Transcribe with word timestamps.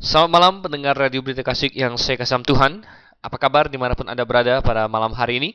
Selamat 0.00 0.32
malam 0.32 0.54
pendengar 0.64 0.96
Radio 0.96 1.20
Berita 1.20 1.44
Kasih 1.44 1.76
yang 1.76 1.92
saya 2.00 2.16
kasih 2.16 2.40
Tuhan. 2.48 2.80
Apa 3.20 3.36
kabar 3.36 3.68
di 3.68 3.76
mana 3.76 3.92
pun 3.92 4.08
Anda 4.08 4.24
berada 4.24 4.64
pada 4.64 4.88
malam 4.88 5.12
hari 5.12 5.36
ini? 5.36 5.50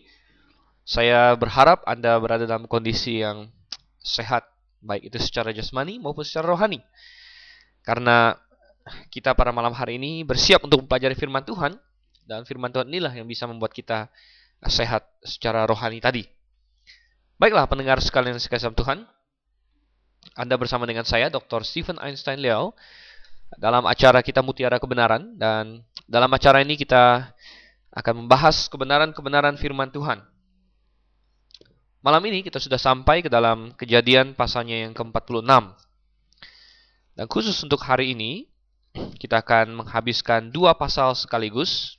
Saya 0.85 1.33
berharap 1.33 1.81
Anda 1.89 2.13
berada 2.21 2.45
dalam 2.45 2.69
kondisi 2.69 3.25
yang 3.25 3.49
sehat, 4.05 4.45
baik 4.85 5.09
itu 5.09 5.17
secara 5.17 5.49
jasmani 5.49 5.97
maupun 5.97 6.21
secara 6.21 6.53
rohani. 6.53 6.77
Karena 7.81 8.37
kita 9.09 9.33
pada 9.33 9.49
malam 9.49 9.73
hari 9.73 9.97
ini 9.97 10.21
bersiap 10.21 10.61
untuk 10.61 10.85
mempelajari 10.85 11.17
firman 11.17 11.41
Tuhan, 11.41 11.73
dan 12.29 12.45
firman 12.45 12.69
Tuhan 12.69 12.85
inilah 12.85 13.17
yang 13.17 13.25
bisa 13.25 13.49
membuat 13.49 13.73
kita 13.73 14.13
sehat 14.69 15.09
secara 15.25 15.65
rohani 15.65 15.97
tadi. 15.97 16.21
Baiklah 17.41 17.65
pendengar 17.65 17.97
sekalian 17.97 18.37
yang 18.37 18.43
saya 18.45 18.61
kasih 18.61 18.77
Tuhan, 18.77 19.09
Anda 20.37 20.53
bersama 20.53 20.85
dengan 20.85 21.01
saya 21.01 21.33
Dr. 21.33 21.65
Stephen 21.65 21.97
Einstein 21.97 22.45
Leo 22.45 22.77
dalam 23.55 23.83
acara 23.87 24.19
kita 24.19 24.43
Mutiara 24.43 24.79
Kebenaran 24.79 25.35
dan 25.39 25.83
dalam 26.05 26.29
acara 26.31 26.61
ini 26.61 26.75
kita 26.75 27.33
akan 27.95 28.27
membahas 28.27 28.67
kebenaran-kebenaran 28.67 29.55
firman 29.55 29.89
Tuhan. 29.89 30.19
Malam 32.05 32.21
ini 32.29 32.45
kita 32.45 32.61
sudah 32.61 32.77
sampai 32.77 33.25
ke 33.25 33.33
dalam 33.33 33.73
kejadian 33.73 34.37
pasalnya 34.37 34.85
yang 34.85 34.93
ke-46. 34.93 35.49
Dan 37.15 37.25
khusus 37.31 37.57
untuk 37.65 37.81
hari 37.81 38.13
ini, 38.13 38.45
kita 39.17 39.41
akan 39.41 39.81
menghabiskan 39.81 40.53
dua 40.53 40.77
pasal 40.77 41.17
sekaligus, 41.17 41.97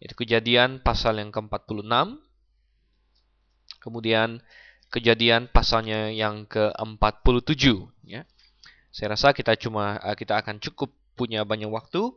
yaitu 0.00 0.16
kejadian 0.16 0.80
pasal 0.80 1.20
yang 1.20 1.28
ke-46, 1.28 2.16
kemudian 3.82 4.40
kejadian 4.88 5.52
pasalnya 5.52 6.08
yang 6.08 6.48
ke-47. 6.48 7.90
Ya. 8.08 8.24
Saya 8.90 9.14
rasa 9.14 9.30
kita 9.30 9.54
cuma 9.54 9.98
uh, 10.02 10.14
kita 10.18 10.38
akan 10.38 10.58
cukup 10.58 10.90
punya 11.14 11.46
banyak 11.46 11.70
waktu 11.70 12.10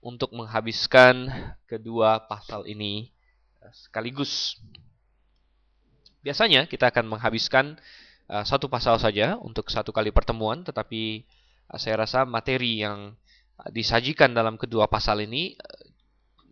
untuk 0.00 0.32
menghabiskan 0.32 1.28
kedua 1.68 2.24
pasal 2.24 2.64
ini 2.64 3.12
uh, 3.60 3.72
sekaligus. 3.72 4.56
Biasanya 6.24 6.64
kita 6.64 6.88
akan 6.88 7.12
menghabiskan 7.12 7.76
uh, 8.32 8.44
satu 8.44 8.72
pasal 8.72 8.96
saja 8.96 9.36
untuk 9.36 9.68
satu 9.68 9.92
kali 9.92 10.08
pertemuan, 10.08 10.64
tetapi 10.64 11.28
saya 11.76 12.04
rasa 12.04 12.28
materi 12.28 12.84
yang 12.84 13.16
disajikan 13.72 14.32
dalam 14.36 14.60
kedua 14.60 14.84
pasal 14.84 15.24
ini 15.24 15.56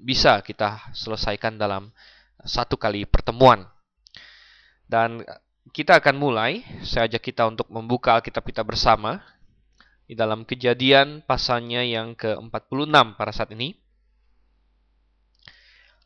bisa 0.03 0.41
kita 0.42 0.91
selesaikan 0.92 1.57
dalam 1.57 1.95
satu 2.42 2.75
kali 2.75 3.07
pertemuan. 3.07 3.64
Dan 4.89 5.23
kita 5.70 6.03
akan 6.03 6.17
mulai, 6.19 6.67
saya 6.83 7.07
ajak 7.07 7.33
kita 7.33 7.47
untuk 7.47 7.70
membuka 7.70 8.19
Alkitab 8.19 8.45
kita 8.45 8.67
bersama 8.67 9.23
di 10.12 10.14
dalam 10.20 10.44
kejadian 10.44 11.24
pasalnya 11.24 11.80
yang 11.80 12.12
ke-46 12.12 13.16
pada 13.16 13.32
saat 13.32 13.48
ini. 13.56 13.72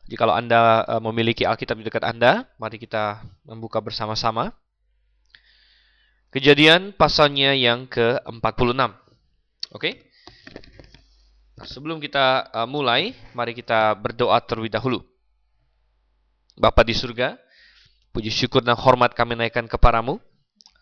Jikalau 0.07 0.31
Anda 0.31 0.87
uh, 0.87 1.03
memiliki 1.03 1.43
Alkitab 1.43 1.75
di 1.75 1.91
dekat 1.91 2.07
Anda, 2.07 2.47
mari 2.55 2.79
kita 2.79 3.27
membuka 3.43 3.83
bersama-sama. 3.83 4.55
Kejadian 6.31 6.95
pasalnya 6.95 7.51
yang 7.51 7.83
ke-46. 7.91 8.47
Oke? 8.47 8.95
Okay? 9.75 9.93
Nah, 11.59 11.67
sebelum 11.67 11.99
kita 11.99 12.47
uh, 12.55 12.63
mulai, 12.63 13.11
mari 13.35 13.51
kita 13.51 13.91
berdoa 13.99 14.39
terlebih 14.39 14.71
dahulu. 14.71 15.03
Bapa 16.55 16.87
di 16.87 16.95
surga, 16.95 17.35
puji 18.15 18.31
syukur 18.31 18.63
dan 18.63 18.79
hormat 18.79 19.11
kami 19.11 19.35
naikkan 19.35 19.67
kepadamu, 19.67 20.23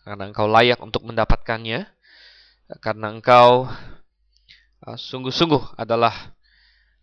karena 0.06 0.30
engkau 0.30 0.46
layak 0.46 0.78
untuk 0.78 1.02
mendapatkannya 1.02 1.95
karena 2.82 3.14
engkau 3.14 3.70
uh, 4.82 4.98
sungguh-sungguh 4.98 5.78
adalah 5.78 6.34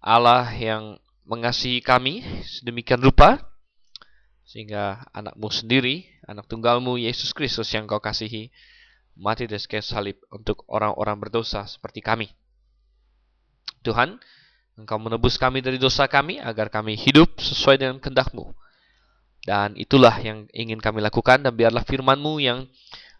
Allah 0.03 0.52
yang 0.56 1.00
mengasihi 1.23 1.80
kami 1.80 2.23
sedemikian 2.44 3.00
rupa 3.00 3.39
sehingga 4.44 5.08
anakmu 5.16 5.47
sendiri, 5.50 6.06
anak 6.28 6.46
tunggalmu 6.51 7.00
Yesus 7.00 7.31
Kristus 7.31 7.72
yang 7.72 7.88
kau 7.88 8.03
kasihi 8.03 8.51
mati 9.16 9.47
di 9.47 9.56
kayu 9.56 9.81
salib 9.81 10.19
untuk 10.29 10.68
orang-orang 10.68 11.18
berdosa 11.18 11.63
seperti 11.66 12.03
kami. 12.03 12.28
Tuhan, 13.81 14.19
Engkau 14.74 14.97
menebus 14.97 15.38
kami 15.38 15.62
dari 15.62 15.78
dosa 15.78 16.09
kami 16.09 16.41
agar 16.41 16.74
kami 16.74 16.97
hidup 16.97 17.38
sesuai 17.38 17.78
dengan 17.78 18.01
kehendakmu. 18.01 18.57
Dan 19.45 19.78
itulah 19.78 20.18
yang 20.18 20.50
ingin 20.50 20.81
kami 20.81 20.97
lakukan 20.97 21.45
dan 21.45 21.53
biarlah 21.53 21.85
firman-Mu 21.85 22.41
yang 22.41 22.66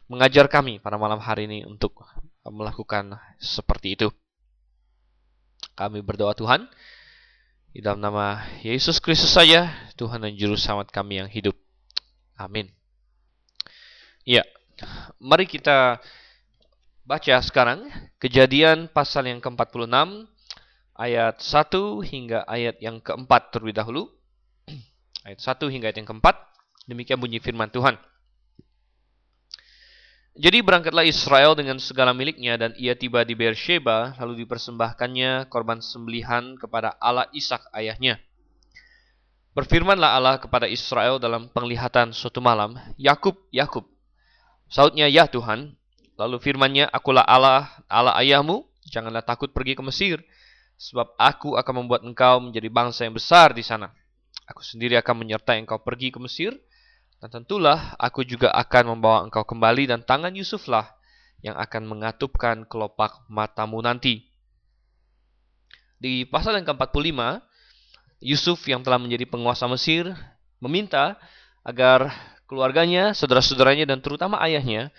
mengajar 0.10 0.50
kami 0.50 0.82
pada 0.82 0.98
malam 0.98 1.22
hari 1.22 1.46
ini 1.46 1.62
untuk 1.68 1.94
melakukan 2.48 3.16
seperti 3.40 3.96
itu. 3.96 4.08
Kami 5.74 6.04
berdoa 6.04 6.36
Tuhan, 6.36 6.68
di 7.74 7.82
dalam 7.82 8.04
nama 8.04 8.46
Yesus 8.62 9.02
Kristus 9.02 9.34
saja, 9.34 9.74
Tuhan 9.98 10.22
dan 10.22 10.38
Juru 10.38 10.54
Selamat 10.54 10.94
kami 10.94 11.24
yang 11.24 11.30
hidup. 11.32 11.58
Amin. 12.38 12.70
Ya, 14.22 14.46
mari 15.18 15.50
kita 15.50 15.98
baca 17.04 17.36
sekarang 17.42 17.90
kejadian 18.22 18.88
pasal 18.94 19.26
yang 19.26 19.42
ke-46, 19.42 20.30
ayat 20.94 21.36
1 21.42 22.06
hingga 22.06 22.46
ayat 22.46 22.78
yang 22.80 23.02
keempat 23.02 23.50
terlebih 23.50 23.76
dahulu. 23.76 24.14
Ayat 25.28 25.40
1 25.40 25.72
hingga 25.72 25.88
ayat 25.88 25.98
yang 26.04 26.10
keempat, 26.14 26.36
demikian 26.84 27.16
bunyi 27.16 27.40
firman 27.40 27.72
Tuhan. 27.72 27.96
Jadi 30.34 30.66
berangkatlah 30.66 31.06
Israel 31.06 31.54
dengan 31.54 31.78
segala 31.78 32.10
miliknya 32.10 32.58
dan 32.58 32.74
ia 32.82 32.98
tiba 32.98 33.22
di 33.22 33.38
Beersheba 33.38 34.18
lalu 34.18 34.42
dipersembahkannya 34.42 35.46
korban 35.46 35.78
sembelihan 35.78 36.58
kepada 36.58 36.98
Allah 36.98 37.30
Ishak 37.38 37.70
ayahnya. 37.70 38.18
Berfirmanlah 39.54 40.18
Allah 40.18 40.36
kepada 40.42 40.66
Israel 40.66 41.22
dalam 41.22 41.46
penglihatan 41.54 42.10
suatu 42.10 42.42
malam, 42.42 42.74
Yakub, 42.98 43.38
Yakub. 43.54 43.86
Sautnya, 44.66 45.06
ya 45.06 45.30
Tuhan. 45.30 45.78
Lalu 46.18 46.42
firmannya, 46.42 46.90
akulah 46.90 47.22
Allah, 47.22 47.70
Allah 47.86 48.18
ayahmu, 48.18 48.66
janganlah 48.90 49.22
takut 49.22 49.54
pergi 49.54 49.78
ke 49.78 49.86
Mesir, 49.86 50.18
sebab 50.82 51.14
aku 51.22 51.54
akan 51.62 51.86
membuat 51.86 52.02
engkau 52.02 52.42
menjadi 52.42 52.66
bangsa 52.74 53.06
yang 53.06 53.14
besar 53.14 53.54
di 53.54 53.62
sana. 53.62 53.94
Aku 54.50 54.66
sendiri 54.66 54.98
akan 54.98 55.22
menyertai 55.22 55.62
engkau 55.62 55.78
pergi 55.78 56.10
ke 56.10 56.18
Mesir, 56.18 56.58
dan 57.24 57.40
tentulah 57.40 57.96
aku 57.96 58.28
juga 58.28 58.52
akan 58.52 59.00
membawa 59.00 59.24
engkau 59.24 59.48
kembali 59.48 59.88
dan 59.88 60.04
tangan 60.04 60.36
Yusuflah 60.36 60.92
yang 61.40 61.56
akan 61.56 61.88
mengatupkan 61.88 62.68
kelopak 62.68 63.24
matamu 63.32 63.80
nanti. 63.80 64.28
Di 66.04 66.28
pasal 66.28 66.60
yang 66.60 66.68
ke-45, 66.68 67.40
Yusuf 68.20 68.60
yang 68.68 68.84
telah 68.84 69.00
menjadi 69.00 69.24
penguasa 69.24 69.72
Mesir 69.72 70.12
meminta 70.60 71.16
agar 71.64 72.12
keluarganya, 72.44 73.16
saudara-saudaranya, 73.16 73.88
dan 73.88 74.04
terutama 74.04 74.44
ayahnya 74.44 74.92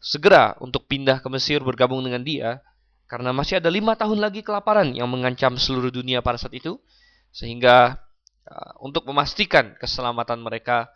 segera 0.00 0.56
untuk 0.64 0.88
pindah 0.88 1.20
ke 1.20 1.28
Mesir 1.28 1.60
bergabung 1.60 2.00
dengan 2.00 2.24
dia 2.24 2.64
karena 3.12 3.36
masih 3.36 3.60
ada 3.60 3.68
lima 3.68 3.92
tahun 3.92 4.24
lagi 4.24 4.40
kelaparan 4.40 4.96
yang 4.96 5.12
mengancam 5.12 5.60
seluruh 5.60 5.92
dunia 5.92 6.24
pada 6.24 6.40
saat 6.40 6.56
itu 6.56 6.80
sehingga 7.28 8.00
uh, 8.48 8.72
untuk 8.80 9.04
memastikan 9.04 9.76
keselamatan 9.76 10.40
mereka 10.40 10.88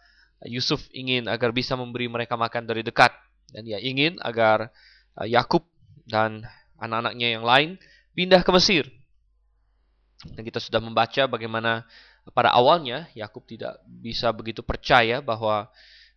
Yusuf 0.46 0.82
ingin 0.90 1.30
agar 1.30 1.54
bisa 1.54 1.78
memberi 1.78 2.10
mereka 2.10 2.34
makan 2.34 2.66
dari 2.66 2.82
dekat 2.82 3.14
dan 3.52 3.62
dia 3.62 3.78
ingin 3.78 4.18
agar 4.22 4.72
uh, 5.18 5.26
Yakub 5.28 5.62
dan 6.08 6.42
anak-anaknya 6.80 7.38
yang 7.38 7.44
lain 7.46 7.78
pindah 8.16 8.42
ke 8.42 8.50
Mesir. 8.50 8.84
Dan 10.22 10.42
kita 10.46 10.62
sudah 10.62 10.78
membaca 10.78 11.26
bagaimana 11.26 11.86
pada 12.30 12.54
awalnya 12.54 13.10
Yakub 13.18 13.42
tidak 13.46 13.82
bisa 13.86 14.30
begitu 14.30 14.62
percaya 14.62 15.18
bahwa 15.18 15.66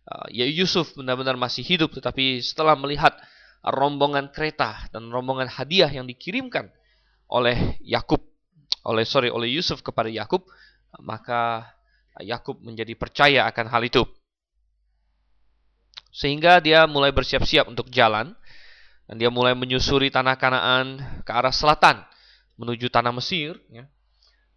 uh, 0.06 0.26
ya 0.30 0.46
Yusuf 0.46 0.94
benar-benar 0.94 1.34
masih 1.34 1.66
hidup 1.66 1.90
tetapi 1.90 2.38
setelah 2.38 2.78
melihat 2.78 3.18
rombongan 3.66 4.30
kereta 4.30 4.86
dan 4.94 5.10
rombongan 5.10 5.50
hadiah 5.50 5.90
yang 5.90 6.06
dikirimkan 6.06 6.70
oleh 7.26 7.74
Yakub 7.82 8.22
oleh 8.86 9.02
sorry 9.02 9.34
oleh 9.34 9.50
Yusuf 9.50 9.82
kepada 9.82 10.06
Yakub 10.06 10.46
maka 11.02 11.74
Yakub 12.22 12.60
menjadi 12.64 12.92
percaya 12.96 13.44
akan 13.48 13.66
hal 13.68 13.82
itu. 13.84 14.02
Sehingga 16.12 16.64
dia 16.64 16.88
mulai 16.88 17.12
bersiap-siap 17.12 17.68
untuk 17.68 17.92
jalan 17.92 18.32
dan 19.04 19.14
dia 19.20 19.28
mulai 19.28 19.52
menyusuri 19.52 20.08
tanah 20.08 20.40
Kanaan 20.40 21.00
ke 21.22 21.30
arah 21.30 21.52
selatan 21.52 22.00
menuju 22.56 22.88
tanah 22.88 23.12
Mesir 23.12 23.60
ya. 23.68 23.84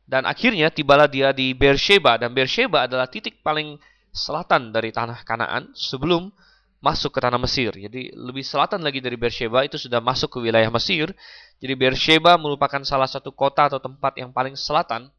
Dan 0.10 0.26
akhirnya 0.26 0.74
tibalah 0.74 1.06
dia 1.06 1.36
di 1.36 1.54
Beersheba 1.54 2.18
dan 2.18 2.34
Beersheba 2.34 2.90
adalah 2.90 3.06
titik 3.06 3.46
paling 3.46 3.78
selatan 4.10 4.74
dari 4.74 4.90
tanah 4.90 5.22
Kanaan 5.22 5.70
sebelum 5.78 6.34
masuk 6.80 7.12
ke 7.12 7.20
tanah 7.20 7.38
Mesir. 7.38 7.76
Jadi 7.76 8.16
lebih 8.16 8.42
selatan 8.42 8.80
lagi 8.80 9.04
dari 9.04 9.20
Beersheba 9.20 9.68
itu 9.68 9.76
sudah 9.76 10.00
masuk 10.00 10.40
ke 10.40 10.40
wilayah 10.40 10.72
Mesir. 10.72 11.12
Jadi 11.60 11.74
Beersheba 11.76 12.40
merupakan 12.40 12.80
salah 12.88 13.06
satu 13.06 13.36
kota 13.36 13.68
atau 13.68 13.84
tempat 13.84 14.16
yang 14.16 14.32
paling 14.32 14.56
selatan 14.56 15.12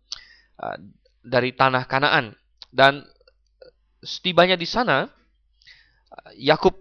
uh, 0.57 0.77
dari 1.21 1.53
tanah 1.53 1.85
Kanaan. 1.87 2.33
Dan 2.71 3.05
setibanya 4.01 4.57
di 4.57 4.69
sana, 4.69 5.09
Yakub 6.37 6.77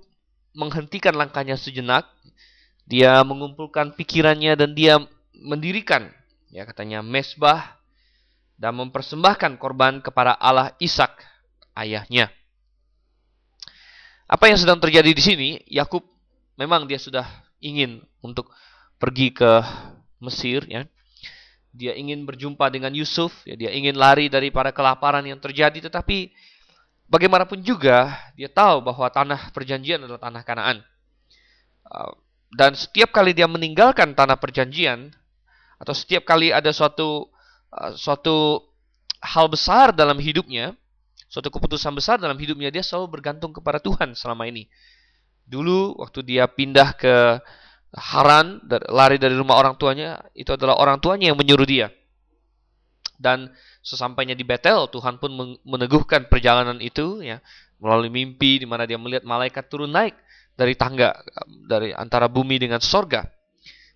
menghentikan 0.56 1.16
langkahnya 1.16 1.56
sejenak. 1.60 2.08
Dia 2.90 3.22
mengumpulkan 3.22 3.94
pikirannya 3.94 4.58
dan 4.58 4.74
dia 4.74 4.98
mendirikan 5.38 6.10
ya 6.50 6.66
katanya 6.66 7.06
mesbah 7.06 7.78
dan 8.60 8.76
mempersembahkan 8.76 9.56
korban 9.56 10.02
kepada 10.04 10.36
Allah 10.36 10.76
Ishak 10.82 11.22
ayahnya. 11.78 12.28
Apa 14.30 14.52
yang 14.52 14.60
sedang 14.60 14.78
terjadi 14.78 15.10
di 15.10 15.24
sini? 15.24 15.50
Yakub 15.66 16.06
memang 16.60 16.86
dia 16.86 17.00
sudah 17.00 17.26
ingin 17.64 18.04
untuk 18.20 18.52
pergi 19.00 19.32
ke 19.32 19.64
Mesir 20.20 20.68
ya. 20.68 20.84
Dia 21.70 21.94
ingin 21.94 22.26
berjumpa 22.26 22.66
dengan 22.74 22.90
Yusuf, 22.98 23.46
ya, 23.46 23.54
dia 23.54 23.70
ingin 23.70 23.94
lari 23.94 24.26
dari 24.26 24.50
para 24.50 24.74
kelaparan 24.74 25.22
yang 25.22 25.38
terjadi 25.38 25.86
tetapi 25.86 26.34
bagaimanapun 27.06 27.62
juga 27.62 28.14
dia 28.34 28.50
tahu 28.50 28.82
bahwa 28.82 29.06
tanah 29.10 29.54
perjanjian 29.54 30.02
adalah 30.02 30.22
tanah 30.22 30.42
Kanaan. 30.42 30.78
Uh, 31.86 32.14
dan 32.58 32.74
setiap 32.74 33.14
kali 33.14 33.38
dia 33.38 33.46
meninggalkan 33.46 34.18
tanah 34.18 34.38
perjanjian 34.42 35.14
atau 35.78 35.94
setiap 35.94 36.26
kali 36.26 36.50
ada 36.50 36.74
suatu 36.74 37.30
uh, 37.70 37.94
suatu 37.94 38.66
hal 39.22 39.52
besar 39.52 39.92
dalam 39.92 40.18
hidupnya, 40.18 40.74
suatu 41.30 41.52
keputusan 41.52 41.92
besar 41.94 42.18
dalam 42.18 42.40
hidupnya, 42.40 42.72
dia 42.72 42.82
selalu 42.82 43.20
bergantung 43.20 43.52
kepada 43.52 43.78
Tuhan 43.78 44.16
selama 44.16 44.48
ini. 44.48 44.66
Dulu 45.50 45.98
waktu 46.02 46.22
dia 46.26 46.46
pindah 46.46 46.94
ke 46.94 47.42
Haran, 47.90 48.62
lari 48.90 49.18
dari 49.18 49.34
rumah 49.34 49.58
orang 49.58 49.74
tuanya, 49.74 50.22
itu 50.38 50.54
adalah 50.54 50.78
orang 50.78 51.02
tuanya 51.02 51.34
yang 51.34 51.38
menyuruh 51.40 51.66
dia. 51.66 51.90
Dan 53.20 53.50
sesampainya 53.82 54.38
di 54.38 54.46
Betel, 54.46 54.88
Tuhan 54.88 55.18
pun 55.18 55.58
meneguhkan 55.66 56.30
perjalanan 56.30 56.80
itu 56.80 57.20
ya 57.20 57.42
melalui 57.80 58.12
mimpi 58.12 58.60
di 58.60 58.68
mana 58.68 58.84
dia 58.88 59.00
melihat 59.00 59.24
malaikat 59.24 59.72
turun 59.72 59.92
naik 59.92 60.16
dari 60.56 60.76
tangga 60.76 61.16
dari 61.68 61.96
antara 61.96 62.28
bumi 62.28 62.60
dengan 62.60 62.80
sorga. 62.84 63.28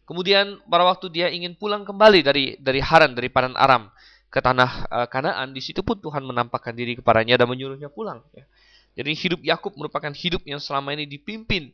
Kemudian 0.03 0.59
pada 0.67 0.83
waktu 0.83 1.07
dia 1.11 1.31
ingin 1.31 1.55
pulang 1.55 1.87
kembali 1.87 2.19
dari 2.23 2.59
dari 2.59 2.83
Haran 2.83 3.15
dari 3.15 3.31
Padan 3.31 3.55
Aram 3.55 3.87
ke 4.27 4.41
tanah 4.41 4.71
uh, 4.89 5.07
Kanaan, 5.07 5.53
di 5.53 5.61
situ 5.61 5.85
pun 5.85 6.01
Tuhan 6.01 6.25
menampakkan 6.25 6.73
diri 6.73 6.97
kepadanya 6.97 7.37
dan 7.37 7.47
menyuruhnya 7.47 7.87
pulang. 7.93 8.25
Ya. 8.33 8.49
Jadi 8.97 9.11
hidup 9.13 9.39
Yakub 9.45 9.77
merupakan 9.77 10.09
hidup 10.09 10.41
yang 10.43 10.57
selama 10.57 10.91
ini 10.97 11.05
dipimpin 11.05 11.69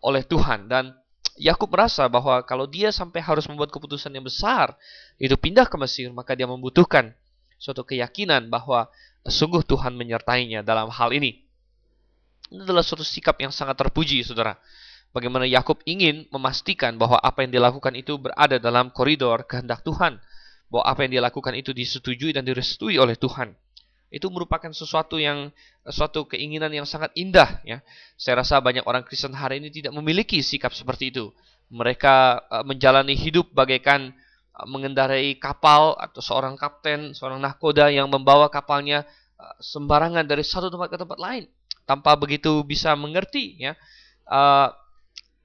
oleh 0.00 0.24
Tuhan 0.24 0.70
dan 0.70 0.96
Yakub 1.40 1.72
merasa 1.72 2.04
bahwa 2.04 2.44
kalau 2.44 2.68
dia 2.68 2.92
sampai 2.92 3.24
harus 3.24 3.48
membuat 3.48 3.72
keputusan 3.72 4.12
yang 4.12 4.28
besar, 4.28 4.76
itu 5.16 5.32
pindah 5.40 5.64
ke 5.64 5.80
Mesir, 5.80 6.12
maka 6.12 6.36
dia 6.36 6.44
membutuhkan 6.44 7.16
suatu 7.56 7.80
keyakinan 7.80 8.52
bahwa 8.52 8.92
sungguh 9.24 9.64
Tuhan 9.64 9.96
menyertainya 9.96 10.60
dalam 10.60 10.92
hal 10.92 11.16
ini. 11.16 11.40
Ini 12.52 12.60
adalah 12.68 12.84
suatu 12.84 13.00
sikap 13.00 13.40
yang 13.40 13.48
sangat 13.56 13.80
terpuji, 13.80 14.20
saudara. 14.20 14.60
Bagaimana 15.16 15.48
Yakub 15.48 15.80
ingin 15.88 16.28
memastikan 16.28 17.00
bahwa 17.00 17.16
apa 17.16 17.40
yang 17.40 17.56
dilakukan 17.56 17.96
itu 17.96 18.20
berada 18.20 18.60
dalam 18.60 18.92
koridor 18.92 19.48
kehendak 19.48 19.80
Tuhan, 19.80 20.20
bahwa 20.68 20.84
apa 20.84 21.08
yang 21.08 21.24
dilakukan 21.24 21.56
itu 21.56 21.72
disetujui 21.72 22.36
dan 22.36 22.44
direstui 22.44 23.00
oleh 23.00 23.16
Tuhan 23.16 23.56
itu 24.10 24.26
merupakan 24.26 24.74
sesuatu 24.74 25.22
yang 25.22 25.54
suatu 25.86 26.26
keinginan 26.26 26.74
yang 26.74 26.82
sangat 26.82 27.14
indah 27.14 27.62
ya. 27.62 27.78
Saya 28.18 28.42
rasa 28.42 28.58
banyak 28.58 28.82
orang 28.82 29.06
Kristen 29.06 29.32
hari 29.32 29.62
ini 29.62 29.70
tidak 29.70 29.94
memiliki 29.94 30.42
sikap 30.42 30.74
seperti 30.74 31.14
itu. 31.14 31.30
Mereka 31.70 32.14
uh, 32.50 32.64
menjalani 32.66 33.14
hidup 33.14 33.54
bagaikan 33.54 34.10
uh, 34.58 34.66
mengendarai 34.66 35.38
kapal 35.38 35.94
atau 35.94 36.18
seorang 36.18 36.58
kapten, 36.58 37.14
seorang 37.14 37.38
nahkoda 37.38 37.86
yang 37.94 38.10
membawa 38.10 38.50
kapalnya 38.50 39.06
uh, 39.38 39.54
sembarangan 39.62 40.26
dari 40.26 40.42
satu 40.42 40.66
tempat 40.66 40.90
ke 40.90 40.98
tempat 40.98 41.18
lain 41.22 41.46
tanpa 41.86 42.18
begitu 42.18 42.66
bisa 42.66 42.98
mengerti 42.98 43.62
ya. 43.62 43.78
Uh, 44.26 44.74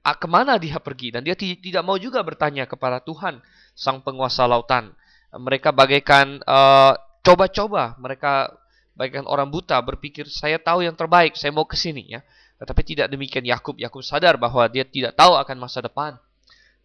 ke 0.06 0.26
mana 0.30 0.54
dia 0.54 0.78
pergi 0.78 1.10
dan 1.10 1.26
dia 1.26 1.34
tidak 1.34 1.82
mau 1.82 1.98
juga 1.98 2.22
bertanya 2.22 2.62
kepada 2.62 3.02
Tuhan 3.02 3.42
sang 3.74 3.98
penguasa 4.06 4.46
lautan 4.46 4.94
mereka 5.34 5.74
bagaikan 5.74 6.38
uh, 6.46 6.94
coba-coba 7.26 7.98
mereka 7.98 8.54
baikkan 8.94 9.26
orang 9.26 9.50
buta 9.50 9.76
berpikir 9.82 10.30
saya 10.30 10.62
tahu 10.62 10.86
yang 10.86 10.94
terbaik, 10.94 11.34
saya 11.34 11.50
mau 11.50 11.66
ke 11.66 11.74
sini 11.74 12.06
ya. 12.06 12.22
Tetapi 12.56 12.80
tidak 12.86 13.12
demikian 13.12 13.44
Yakub. 13.44 13.76
Yakub 13.76 14.00
sadar 14.00 14.40
bahwa 14.40 14.64
dia 14.70 14.86
tidak 14.86 15.12
tahu 15.18 15.36
akan 15.36 15.56
masa 15.60 15.84
depan. 15.84 16.16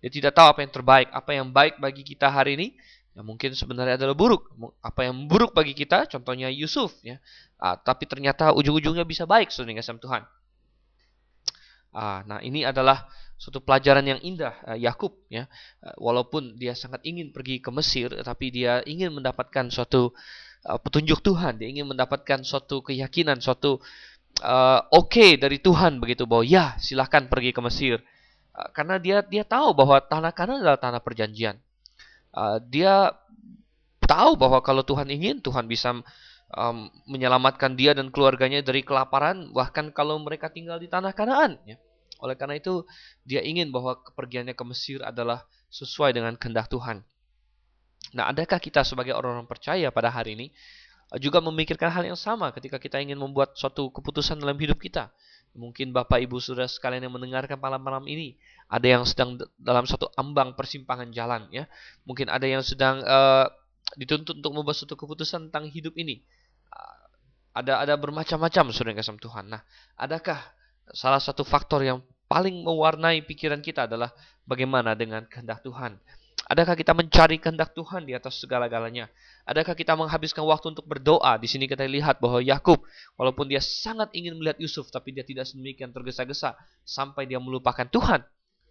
Dia 0.03 0.11
tidak 0.11 0.35
tahu 0.35 0.49
apa 0.51 0.59
yang 0.65 0.71
terbaik, 0.73 1.07
apa 1.13 1.29
yang 1.31 1.47
baik 1.53 1.79
bagi 1.79 2.03
kita 2.03 2.27
hari 2.27 2.59
ini. 2.59 2.67
Ya 3.15 3.23
mungkin 3.23 3.55
sebenarnya 3.55 3.95
adalah 3.95 4.17
buruk. 4.17 4.51
Apa 4.83 5.07
yang 5.07 5.31
buruk 5.31 5.55
bagi 5.55 5.71
kita, 5.71 6.11
contohnya 6.11 6.51
Yusuf 6.51 6.91
ya. 7.05 7.23
Ah, 7.55 7.79
tapi 7.79 8.03
ternyata 8.03 8.51
ujung-ujungnya 8.51 9.07
bisa 9.07 9.23
baik 9.23 9.47
saudara 9.53 9.79
Tuhan. 9.79 10.23
Ah, 11.95 12.19
nah 12.27 12.43
ini 12.43 12.67
adalah 12.67 13.07
suatu 13.41 13.57
pelajaran 13.57 14.05
yang 14.05 14.21
indah 14.21 14.53
uh, 14.69 14.77
Yakub 14.77 15.17
ya. 15.33 15.49
Uh, 15.81 15.97
walaupun 15.97 16.53
dia 16.61 16.77
sangat 16.77 17.01
ingin 17.01 17.33
pergi 17.33 17.57
ke 17.57 17.73
Mesir 17.73 18.13
tapi 18.21 18.53
dia 18.53 18.85
ingin 18.85 19.09
mendapatkan 19.17 19.73
suatu 19.73 20.13
uh, 20.69 20.77
petunjuk 20.77 21.25
Tuhan. 21.25 21.57
Dia 21.57 21.73
ingin 21.73 21.89
mendapatkan 21.89 22.45
suatu 22.45 22.85
keyakinan 22.85 23.41
suatu 23.41 23.81
uh, 24.45 24.85
oke 24.93 25.09
okay 25.09 25.41
dari 25.41 25.57
Tuhan 25.57 25.97
begitu 25.97 26.29
bahwa 26.29 26.45
ya 26.45 26.77
silahkan 26.77 27.25
pergi 27.25 27.49
ke 27.49 27.61
Mesir. 27.65 27.97
Uh, 28.53 28.69
karena 28.77 29.01
dia 29.01 29.25
dia 29.25 29.41
tahu 29.41 29.73
bahwa 29.73 29.97
tanah 30.05 30.37
kanan 30.37 30.61
adalah 30.61 30.77
tanah 30.77 31.01
perjanjian. 31.01 31.57
Uh, 32.29 32.61
dia 32.69 33.09
tahu 34.05 34.37
bahwa 34.37 34.61
kalau 34.61 34.85
Tuhan 34.85 35.09
ingin 35.09 35.41
Tuhan 35.41 35.65
bisa 35.65 35.97
um, 36.53 36.77
menyelamatkan 37.09 37.73
dia 37.73 37.97
dan 37.97 38.13
keluarganya 38.13 38.61
dari 38.61 38.85
kelaparan 38.85 39.49
bahkan 39.49 39.89
kalau 39.89 40.21
mereka 40.21 40.53
tinggal 40.53 40.77
di 40.77 40.85
tanah 40.85 41.11
Kanaan 41.15 41.57
ya 41.65 41.81
oleh 42.21 42.37
karena 42.37 42.55
itu, 42.61 42.85
dia 43.25 43.41
ingin 43.41 43.73
bahwa 43.73 43.97
kepergiannya 43.99 44.53
ke 44.53 44.63
Mesir 44.63 45.01
adalah 45.01 45.43
sesuai 45.73 46.13
dengan 46.13 46.37
kehendak 46.37 46.69
Tuhan. 46.69 47.01
Nah, 48.13 48.29
adakah 48.29 48.61
kita 48.61 48.85
sebagai 48.85 49.17
orang-orang 49.17 49.49
percaya 49.49 49.89
pada 49.89 50.13
hari 50.13 50.37
ini 50.37 50.47
juga 51.19 51.43
memikirkan 51.43 51.91
hal 51.91 52.07
yang 52.07 52.19
sama 52.19 52.55
ketika 52.55 52.79
kita 52.79 52.99
ingin 53.03 53.19
membuat 53.19 53.57
suatu 53.59 53.91
keputusan 53.91 54.39
dalam 54.39 54.55
hidup 54.55 54.79
kita? 54.79 55.11
Mungkin 55.51 55.91
Bapak 55.91 56.23
Ibu 56.23 56.39
Saudara 56.39 56.67
sekalian 56.71 57.03
yang 57.03 57.11
mendengarkan 57.11 57.59
malam-malam 57.59 58.07
ini, 58.07 58.39
ada 58.71 58.87
yang 58.87 59.03
sedang 59.03 59.35
dalam 59.59 59.83
satu 59.83 60.07
ambang 60.15 60.55
persimpangan 60.55 61.11
jalan 61.11 61.51
ya. 61.51 61.67
Mungkin 62.07 62.31
ada 62.31 62.47
yang 62.47 62.63
sedang 62.63 63.03
uh, 63.03 63.51
dituntut 63.99 64.39
untuk 64.39 64.55
membuat 64.55 64.79
suatu 64.79 64.95
keputusan 64.95 65.51
tentang 65.51 65.67
hidup 65.67 65.91
ini. 65.99 66.23
Uh, 66.71 67.03
ada 67.51 67.83
ada 67.83 67.99
bermacam-macam 67.99 68.71
Saudara 68.71 68.95
kasih 68.95 69.19
Tuhan. 69.19 69.51
Nah, 69.51 69.59
adakah 69.99 70.39
salah 70.95 71.19
satu 71.19 71.43
faktor 71.43 71.83
yang 71.83 71.99
paling 72.31 72.63
mewarnai 72.63 73.27
pikiran 73.27 73.59
kita 73.59 73.91
adalah 73.91 74.15
bagaimana 74.47 74.95
dengan 74.95 75.27
kehendak 75.27 75.59
Tuhan. 75.67 75.99
Adakah 76.47 76.79
kita 76.79 76.95
mencari 76.95 77.43
kehendak 77.43 77.75
Tuhan 77.75 78.07
di 78.07 78.15
atas 78.15 78.39
segala-galanya? 78.39 79.11
Adakah 79.43 79.75
kita 79.75 79.99
menghabiskan 79.99 80.47
waktu 80.47 80.71
untuk 80.71 80.87
berdoa? 80.87 81.35
Di 81.35 81.47
sini 81.51 81.67
kita 81.67 81.83
lihat 81.83 82.23
bahwa 82.23 82.39
Yakub, 82.39 82.79
walaupun 83.19 83.51
dia 83.51 83.59
sangat 83.59 84.15
ingin 84.15 84.39
melihat 84.39 84.59
Yusuf, 84.63 84.87
tapi 84.91 85.11
dia 85.11 85.27
tidak 85.27 85.43
sedemikian 85.43 85.91
tergesa-gesa 85.91 86.55
sampai 86.87 87.27
dia 87.27 87.39
melupakan 87.39 87.83
Tuhan. 87.87 88.23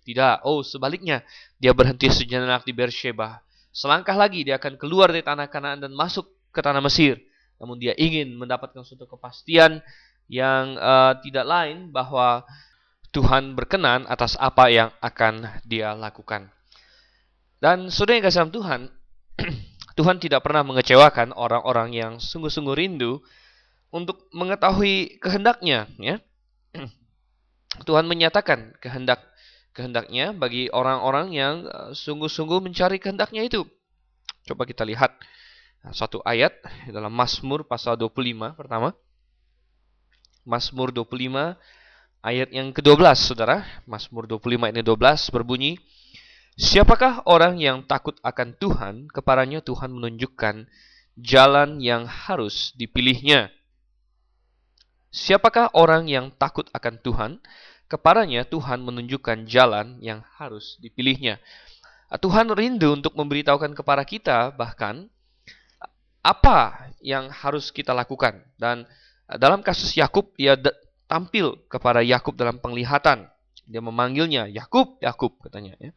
Tidak, 0.09 0.49
oh 0.49 0.65
sebaliknya, 0.65 1.21
dia 1.61 1.77
berhenti 1.77 2.09
sejenak 2.09 2.65
di 2.65 2.73
Beersheba. 2.73 3.45
Selangkah 3.77 4.17
lagi 4.17 4.41
dia 4.41 4.57
akan 4.57 4.81
keluar 4.81 5.13
dari 5.13 5.21
tanah 5.21 5.53
Kanaan 5.53 5.85
dan 5.85 5.93
masuk 5.93 6.33
ke 6.49 6.65
tanah 6.65 6.81
Mesir. 6.81 7.21
Namun 7.61 7.77
dia 7.77 7.93
ingin 8.01 8.35
mendapatkan 8.41 8.81
suatu 8.83 9.05
kepastian 9.05 9.85
yang 10.33 10.81
uh, 10.81 11.17
tidak 11.21 11.45
lain 11.45 11.93
bahwa 11.93 12.45
Tuhan 13.11 13.59
berkenan 13.59 14.07
atas 14.07 14.39
apa 14.39 14.71
yang 14.71 14.95
akan 15.03 15.63
dia 15.67 15.95
lakukan. 15.99 16.47
Dan 17.59 17.91
saudara 17.91 18.23
yang 18.23 18.27
kasih 18.31 18.49
Tuhan, 18.55 18.81
Tuhan 19.99 20.17
tidak 20.23 20.47
pernah 20.47 20.63
mengecewakan 20.63 21.35
orang-orang 21.35 21.93
yang 21.93 22.13
sungguh-sungguh 22.23 22.73
rindu 22.73 23.19
untuk 23.91 24.31
mengetahui 24.31 25.19
kehendaknya. 25.19 25.91
Ya. 25.99 26.23
Tuhan 27.89 28.07
menyatakan 28.07 28.79
kehendak 28.79 29.27
kehendaknya 29.75 30.35
bagi 30.35 30.71
orang-orang 30.71 31.35
yang 31.35 31.55
eh, 31.67 31.93
sungguh-sungguh 31.93 32.63
mencari 32.63 33.03
kehendaknya 33.03 33.43
itu. 33.43 33.67
Coba 34.47 34.65
kita 34.65 34.87
lihat 34.87 35.15
satu 35.91 36.21
ayat 36.23 36.53
dalam 36.93 37.11
Mazmur 37.11 37.67
pasal 37.67 37.99
25 37.99 38.55
pertama. 38.55 38.95
Mazmur 40.45 40.93
25 40.93 41.57
Ayat 42.21 42.53
yang 42.53 42.77
ke-12, 42.77 43.33
saudara. 43.33 43.65
Mazmur 43.89 44.29
25 44.29 44.69
ini 44.69 44.85
12 44.85 45.33
berbunyi, 45.33 45.81
Siapakah 46.61 47.25
orang 47.25 47.57
yang 47.57 47.81
takut 47.89 48.21
akan 48.21 48.53
Tuhan, 48.61 49.09
kepadanya 49.09 49.65
Tuhan 49.65 49.89
menunjukkan 49.89 50.69
jalan 51.17 51.81
yang 51.81 52.05
harus 52.05 52.77
dipilihnya. 52.77 53.49
Siapakah 55.09 55.73
orang 55.73 56.13
yang 56.13 56.29
takut 56.37 56.69
akan 56.77 57.01
Tuhan, 57.01 57.31
kepadanya 57.89 58.45
Tuhan 58.45 58.85
menunjukkan 58.85 59.49
jalan 59.49 59.97
yang 60.05 60.21
harus 60.37 60.77
dipilihnya. 60.85 61.41
Tuhan 62.13 62.53
rindu 62.53 63.01
untuk 63.01 63.17
memberitahukan 63.17 63.73
kepada 63.73 64.05
kita 64.05 64.53
bahkan 64.53 65.09
apa 66.21 66.93
yang 67.01 67.33
harus 67.33 67.73
kita 67.73 67.97
lakukan. 67.97 68.45
Dan 68.61 68.85
dalam 69.41 69.65
kasus 69.65 69.97
Yakub, 69.97 70.37
dia 70.37 70.61
tampil 71.11 71.59
kepada 71.67 71.99
Yakub 72.07 72.39
dalam 72.39 72.63
penglihatan. 72.63 73.27
Dia 73.67 73.83
memanggilnya, 73.83 74.47
Yakub, 74.47 75.03
Yakub 75.03 75.43
katanya. 75.43 75.75
Ya. 75.83 75.91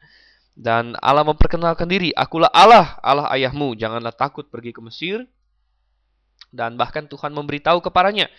Dan 0.54 0.98
Allah 1.02 1.26
memperkenalkan 1.26 1.86
diri, 1.86 2.10
akulah 2.14 2.50
Allah, 2.50 2.98
Allah 3.06 3.30
ayahmu, 3.34 3.78
janganlah 3.78 4.14
takut 4.14 4.50
pergi 4.50 4.74
ke 4.74 4.82
Mesir. 4.82 5.26
Dan 6.54 6.78
bahkan 6.78 7.06
Tuhan 7.06 7.34
memberitahu 7.34 7.82
kepadanya 7.82 8.30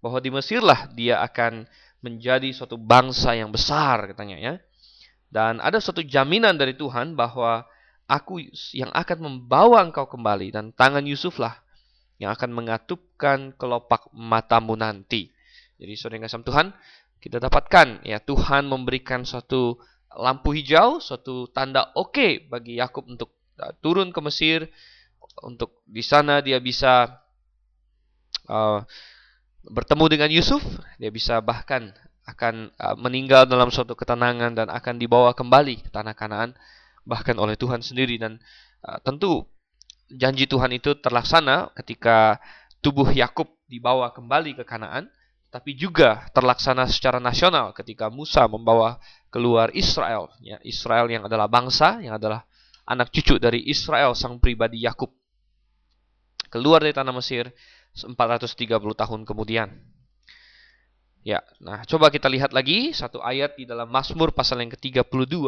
bahwa 0.00 0.18
di 0.20 0.30
Mesirlah 0.32 0.88
dia 0.96 1.20
akan 1.20 1.68
menjadi 2.00 2.48
suatu 2.54 2.78
bangsa 2.78 3.34
yang 3.34 3.52
besar 3.52 4.08
katanya 4.14 4.40
ya. 4.40 4.54
Dan 5.28 5.60
ada 5.60 5.76
suatu 5.76 6.00
jaminan 6.00 6.56
dari 6.56 6.72
Tuhan 6.72 7.12
bahwa 7.12 7.68
aku 8.08 8.40
yang 8.72 8.88
akan 8.88 9.18
membawa 9.20 9.84
engkau 9.84 10.08
kembali 10.08 10.48
dan 10.48 10.72
tangan 10.72 11.04
Yusuflah 11.04 11.60
yang 12.16 12.32
akan 12.32 12.50
mengatupkan 12.56 13.52
kelopak 13.60 14.08
matamu 14.16 14.74
nanti. 14.74 15.28
Jadi 15.78 15.92
saudara 15.94 16.26
yang 16.26 16.42
Tuhan, 16.42 16.66
kita 17.22 17.38
dapatkan 17.38 18.02
ya 18.02 18.18
Tuhan 18.18 18.66
memberikan 18.66 19.22
suatu 19.22 19.78
lampu 20.18 20.50
hijau, 20.54 20.98
suatu 20.98 21.46
tanda 21.54 21.94
oke 21.94 22.14
okay 22.14 22.30
bagi 22.42 22.82
Yakub 22.82 23.06
untuk 23.06 23.30
uh, 23.62 23.70
turun 23.78 24.10
ke 24.10 24.20
Mesir, 24.22 24.66
untuk 25.46 25.86
di 25.86 26.02
sana 26.02 26.42
dia 26.42 26.58
bisa 26.58 27.22
uh, 28.50 28.82
bertemu 29.62 30.04
dengan 30.10 30.30
Yusuf, 30.34 30.62
dia 30.98 31.14
bisa 31.14 31.38
bahkan 31.38 31.94
akan 32.26 32.74
uh, 32.76 32.96
meninggal 32.98 33.46
dalam 33.46 33.70
suatu 33.70 33.94
ketenangan 33.94 34.58
dan 34.58 34.68
akan 34.68 34.98
dibawa 34.98 35.32
kembali 35.32 35.86
ke 35.86 35.90
tanah 35.94 36.12
Kanaan 36.12 36.52
bahkan 37.08 37.38
oleh 37.40 37.56
Tuhan 37.56 37.80
sendiri. 37.80 38.20
Dan 38.20 38.36
uh, 38.84 38.98
tentu 39.00 39.48
janji 40.12 40.44
Tuhan 40.44 40.74
itu 40.76 40.98
terlaksana 40.98 41.72
ketika 41.78 42.42
tubuh 42.84 43.08
Yakub 43.08 43.48
dibawa 43.68 44.12
kembali 44.12 44.58
ke 44.60 44.64
Kanaan 44.68 45.08
tapi 45.48 45.72
juga 45.72 46.28
terlaksana 46.36 46.84
secara 46.84 47.16
nasional 47.16 47.72
ketika 47.72 48.12
Musa 48.12 48.44
membawa 48.44 49.00
keluar 49.32 49.72
Israel, 49.72 50.28
ya, 50.44 50.60
Israel 50.60 51.08
yang 51.08 51.24
adalah 51.24 51.48
bangsa, 51.48 52.04
yang 52.04 52.20
adalah 52.20 52.44
anak 52.84 53.08
cucu 53.08 53.40
dari 53.40 53.64
Israel 53.64 54.12
sang 54.12 54.36
pribadi 54.36 54.84
Yakub. 54.84 55.08
Keluar 56.52 56.84
dari 56.84 56.92
tanah 56.92 57.12
Mesir 57.16 57.48
430 57.96 58.48
tahun 58.92 59.20
kemudian. 59.24 59.68
Ya, 61.24 61.44
nah 61.60 61.84
coba 61.84 62.08
kita 62.08 62.28
lihat 62.28 62.56
lagi 62.56 62.92
satu 62.92 63.20
ayat 63.20 63.56
di 63.56 63.68
dalam 63.68 63.88
Mazmur 63.92 64.32
pasal 64.32 64.64
yang 64.64 64.72
ke-32 64.72 65.44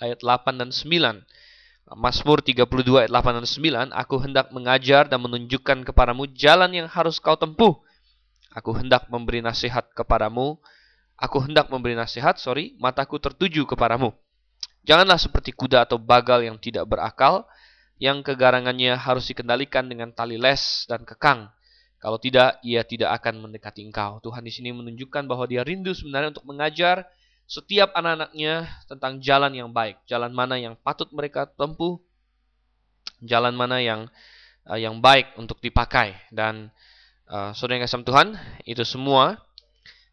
ayat 0.00 0.18
8 0.20 0.60
dan 0.60 0.72
9. 0.72 1.24
Mazmur 1.96 2.40
32 2.40 3.04
ayat 3.04 3.12
8 3.12 3.38
dan 3.38 3.46
9, 3.92 3.92
Aku 3.92 4.16
hendak 4.20 4.52
mengajar 4.52 5.08
dan 5.08 5.20
menunjukkan 5.24 5.84
kepadamu 5.88 6.28
jalan 6.32 6.72
yang 6.72 6.88
harus 6.88 7.20
kau 7.20 7.36
tempuh 7.36 7.85
Aku 8.56 8.72
hendak 8.72 9.12
memberi 9.12 9.44
nasihat 9.44 9.92
kepadamu. 9.92 10.56
Aku 11.20 11.44
hendak 11.44 11.68
memberi 11.68 11.92
nasihat, 11.92 12.40
sorry, 12.40 12.72
mataku 12.80 13.20
tertuju 13.20 13.68
kepadamu. 13.68 14.16
Janganlah 14.88 15.20
seperti 15.20 15.52
kuda 15.52 15.84
atau 15.84 16.00
bagal 16.00 16.44
yang 16.44 16.56
tidak 16.56 16.88
berakal, 16.88 17.44
yang 18.00 18.24
kegarangannya 18.24 18.96
harus 18.96 19.28
dikendalikan 19.28 19.88
dengan 19.88 20.12
tali 20.12 20.40
les 20.40 20.88
dan 20.88 21.04
kekang. 21.04 21.52
Kalau 22.00 22.20
tidak, 22.20 22.60
ia 22.60 22.84
tidak 22.84 23.16
akan 23.20 23.48
mendekati 23.48 23.84
engkau. 23.84 24.20
Tuhan 24.20 24.44
di 24.44 24.52
sini 24.52 24.72
menunjukkan 24.72 25.24
bahwa 25.24 25.48
dia 25.48 25.64
rindu 25.64 25.96
sebenarnya 25.96 26.36
untuk 26.36 26.48
mengajar 26.48 27.08
setiap 27.48 27.94
anak-anaknya 27.96 28.68
tentang 28.90 29.22
jalan 29.22 29.52
yang 29.54 29.70
baik, 29.72 30.02
jalan 30.04 30.34
mana 30.34 30.60
yang 30.60 30.74
patut 30.80 31.08
mereka 31.14 31.48
tempuh, 31.48 31.96
jalan 33.24 33.54
mana 33.56 33.80
yang 33.80 34.10
uh, 34.66 34.78
yang 34.78 34.98
baik 34.98 35.32
untuk 35.40 35.62
dipakai 35.62 36.18
dan 36.34 36.68
uh, 37.30 37.50
saudara 37.54 37.78
yang 37.78 37.84
kasih 37.86 38.06
Tuhan, 38.06 38.28
itu 38.66 38.82
semua 38.86 39.38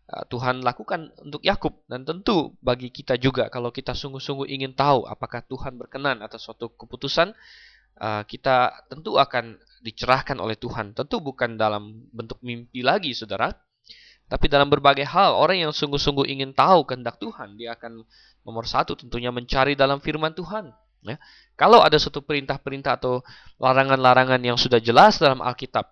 uh, 0.09 0.23
Tuhan 0.29 0.61
lakukan 0.61 1.13
untuk 1.21 1.41
Yakub 1.45 1.85
dan 1.89 2.05
tentu 2.05 2.57
bagi 2.59 2.89
kita 2.89 3.17
juga 3.17 3.49
kalau 3.49 3.69
kita 3.69 3.93
sungguh-sungguh 3.93 4.49
ingin 4.49 4.73
tahu 4.73 5.05
apakah 5.05 5.45
Tuhan 5.45 5.77
berkenan 5.77 6.21
atas 6.21 6.45
suatu 6.45 6.73
keputusan, 6.73 7.33
uh, 8.01 8.21
kita 8.25 8.85
tentu 8.89 9.17
akan 9.17 9.57
dicerahkan 9.83 10.39
oleh 10.39 10.55
Tuhan. 10.55 10.95
Tentu 10.95 11.19
bukan 11.19 11.59
dalam 11.59 12.07
bentuk 12.09 12.39
mimpi 12.39 12.81
lagi, 12.81 13.11
saudara, 13.11 13.51
tapi 14.31 14.47
dalam 14.47 14.71
berbagai 14.71 15.05
hal. 15.05 15.35
Orang 15.35 15.59
yang 15.59 15.75
sungguh-sungguh 15.75 16.25
ingin 16.25 16.55
tahu 16.55 16.87
kehendak 16.87 17.19
Tuhan, 17.19 17.59
dia 17.59 17.75
akan 17.75 18.01
nomor 18.47 18.63
satu 18.65 18.95
tentunya 18.95 19.29
mencari 19.29 19.75
dalam 19.75 19.99
firman 19.99 20.31
Tuhan. 20.31 20.71
Ya. 21.03 21.19
Kalau 21.59 21.83
ada 21.83 21.99
suatu 21.99 22.23
perintah-perintah 22.23 22.95
atau 22.95 23.19
larangan-larangan 23.59 24.39
yang 24.39 24.55
sudah 24.55 24.79
jelas 24.79 25.19
dalam 25.19 25.43
Alkitab, 25.43 25.83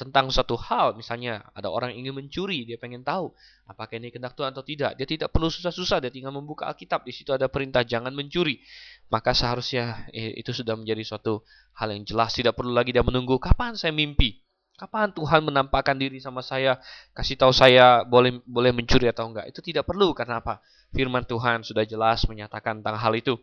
tentang 0.00 0.32
suatu 0.32 0.56
hal, 0.56 0.96
misalnya 0.96 1.44
ada 1.52 1.68
orang 1.68 1.92
ingin 1.92 2.16
mencuri, 2.16 2.64
dia 2.64 2.80
pengen 2.80 3.04
tahu 3.04 3.28
apakah 3.68 4.00
ini 4.00 4.08
kehendak 4.08 4.32
Tuhan 4.32 4.56
atau 4.56 4.64
tidak. 4.64 4.96
Dia 4.96 5.04
tidak 5.04 5.28
perlu 5.28 5.52
susah-susah, 5.52 6.00
dia 6.00 6.08
tinggal 6.08 6.32
membuka 6.32 6.64
Alkitab, 6.64 7.04
di 7.04 7.12
situ 7.12 7.36
ada 7.36 7.52
perintah 7.52 7.84
jangan 7.84 8.16
mencuri. 8.16 8.64
Maka 9.12 9.36
seharusnya 9.36 10.08
eh, 10.16 10.40
itu 10.40 10.56
sudah 10.56 10.72
menjadi 10.80 11.04
suatu 11.04 11.44
hal 11.76 11.92
yang 11.92 12.08
jelas, 12.08 12.32
tidak 12.32 12.56
perlu 12.56 12.72
lagi 12.72 12.96
dia 12.96 13.04
menunggu 13.04 13.36
kapan 13.36 13.76
saya 13.76 13.92
mimpi. 13.92 14.40
Kapan 14.80 15.12
Tuhan 15.12 15.44
menampakkan 15.44 15.92
diri 16.00 16.16
sama 16.24 16.40
saya, 16.40 16.80
kasih 17.12 17.36
tahu 17.36 17.52
saya 17.52 18.00
boleh 18.08 18.40
boleh 18.48 18.72
mencuri 18.72 19.12
atau 19.12 19.28
enggak. 19.28 19.52
Itu 19.52 19.60
tidak 19.60 19.84
perlu 19.84 20.16
karena 20.16 20.40
apa? 20.40 20.64
Firman 20.96 21.28
Tuhan 21.28 21.60
sudah 21.60 21.84
jelas 21.84 22.24
menyatakan 22.24 22.80
tentang 22.80 22.96
hal 22.96 23.12
itu. 23.12 23.36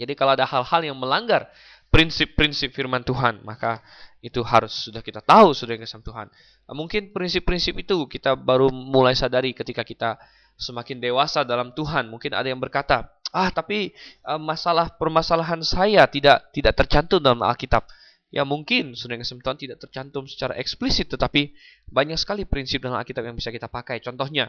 Jadi 0.00 0.16
kalau 0.16 0.32
ada 0.32 0.48
hal-hal 0.48 0.80
yang 0.88 0.96
melanggar 0.96 1.52
prinsip-prinsip 1.92 2.72
firman 2.72 3.04
Tuhan, 3.04 3.44
maka 3.44 3.84
itu 4.24 4.40
harus 4.40 4.88
sudah 4.88 5.04
kita 5.04 5.20
tahu 5.20 5.52
sudah 5.52 5.76
yang 5.76 5.84
Tuhan. 5.84 6.26
Nah, 6.64 6.74
mungkin 6.74 7.12
prinsip-prinsip 7.12 7.76
itu 7.76 8.08
kita 8.08 8.32
baru 8.32 8.72
mulai 8.72 9.12
sadari 9.12 9.52
ketika 9.52 9.84
kita 9.84 10.16
semakin 10.56 11.04
dewasa 11.04 11.44
dalam 11.44 11.76
Tuhan. 11.76 12.08
Mungkin 12.08 12.32
ada 12.32 12.48
yang 12.48 12.56
berkata, 12.56 13.12
ah 13.28 13.52
tapi 13.52 13.92
uh, 14.24 14.40
masalah 14.40 14.96
permasalahan 14.96 15.60
saya 15.60 16.08
tidak 16.08 16.48
tidak 16.56 16.80
tercantum 16.80 17.20
dalam 17.20 17.44
Alkitab. 17.44 17.84
Ya 18.32 18.48
mungkin 18.48 18.96
sudah 18.96 19.20
yang 19.20 19.28
Tuhan 19.28 19.58
tidak 19.60 19.76
tercantum 19.76 20.24
secara 20.24 20.56
eksplisit, 20.56 21.12
tetapi 21.12 21.52
banyak 21.92 22.16
sekali 22.16 22.48
prinsip 22.48 22.80
dalam 22.80 22.96
Alkitab 22.96 23.28
yang 23.28 23.36
bisa 23.36 23.52
kita 23.52 23.68
pakai. 23.68 24.00
Contohnya, 24.00 24.48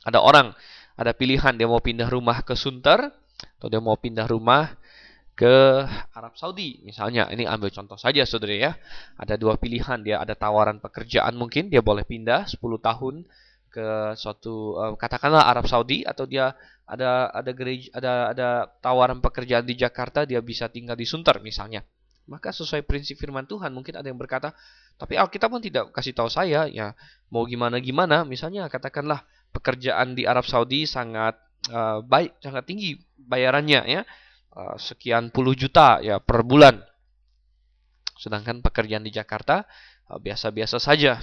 ada 0.00 0.24
orang, 0.24 0.56
ada 0.96 1.12
pilihan 1.12 1.52
dia 1.60 1.68
mau 1.68 1.84
pindah 1.84 2.08
rumah 2.08 2.40
ke 2.40 2.56
Sunter, 2.56 3.12
atau 3.60 3.68
dia 3.68 3.84
mau 3.84 4.00
pindah 4.00 4.24
rumah 4.24 4.72
ke 5.34 5.82
Arab 6.14 6.38
Saudi. 6.38 6.78
Misalnya 6.86 7.26
ini 7.34 7.42
ambil 7.44 7.74
contoh 7.74 7.98
saja 7.98 8.22
saudara 8.22 8.54
ya. 8.54 8.72
Ada 9.18 9.34
dua 9.34 9.58
pilihan 9.58 10.00
dia 10.00 10.22
ada 10.22 10.38
tawaran 10.38 10.78
pekerjaan 10.78 11.34
mungkin 11.34 11.68
dia 11.68 11.82
boleh 11.82 12.06
pindah 12.06 12.46
10 12.46 12.58
tahun 12.78 13.26
ke 13.74 14.14
suatu 14.14 14.78
uh, 14.78 14.94
katakanlah 14.94 15.50
Arab 15.50 15.66
Saudi 15.66 16.06
atau 16.06 16.30
dia 16.30 16.54
ada 16.86 17.34
ada 17.34 17.50
gereja 17.50 17.90
ada 17.90 18.12
ada 18.30 18.48
tawaran 18.78 19.18
pekerjaan 19.18 19.66
di 19.66 19.74
Jakarta 19.74 20.22
dia 20.22 20.38
bisa 20.38 20.70
tinggal 20.70 20.94
di 20.94 21.02
Sunter 21.02 21.42
misalnya. 21.42 21.82
Maka 22.24 22.54
sesuai 22.54 22.86
prinsip 22.86 23.18
firman 23.18 23.44
Tuhan 23.44 23.74
mungkin 23.74 23.98
ada 23.98 24.06
yang 24.06 24.16
berkata 24.16 24.54
tapi 24.94 25.18
Alkitab 25.18 25.50
pun 25.50 25.58
tidak 25.58 25.90
kasih 25.90 26.14
tahu 26.14 26.30
saya 26.30 26.70
ya 26.70 26.94
mau 27.34 27.42
gimana 27.42 27.82
gimana. 27.82 28.22
Misalnya 28.22 28.70
katakanlah 28.70 29.26
pekerjaan 29.50 30.14
di 30.14 30.22
Arab 30.22 30.46
Saudi 30.46 30.86
sangat 30.86 31.34
uh, 31.74 31.98
baik 32.06 32.38
sangat 32.38 32.62
tinggi 32.70 32.94
bayarannya 33.18 33.82
ya 33.90 34.02
Eh, 34.54 34.78
sekian 34.78 35.34
puluh 35.34 35.58
juta 35.58 35.98
ya 35.98 36.22
per 36.22 36.46
bulan. 36.46 36.78
Sedangkan 38.14 38.62
pekerjaan 38.62 39.02
di 39.02 39.10
Jakarta 39.10 39.66
eh, 40.06 40.18
biasa-biasa 40.22 40.78
saja. 40.78 41.18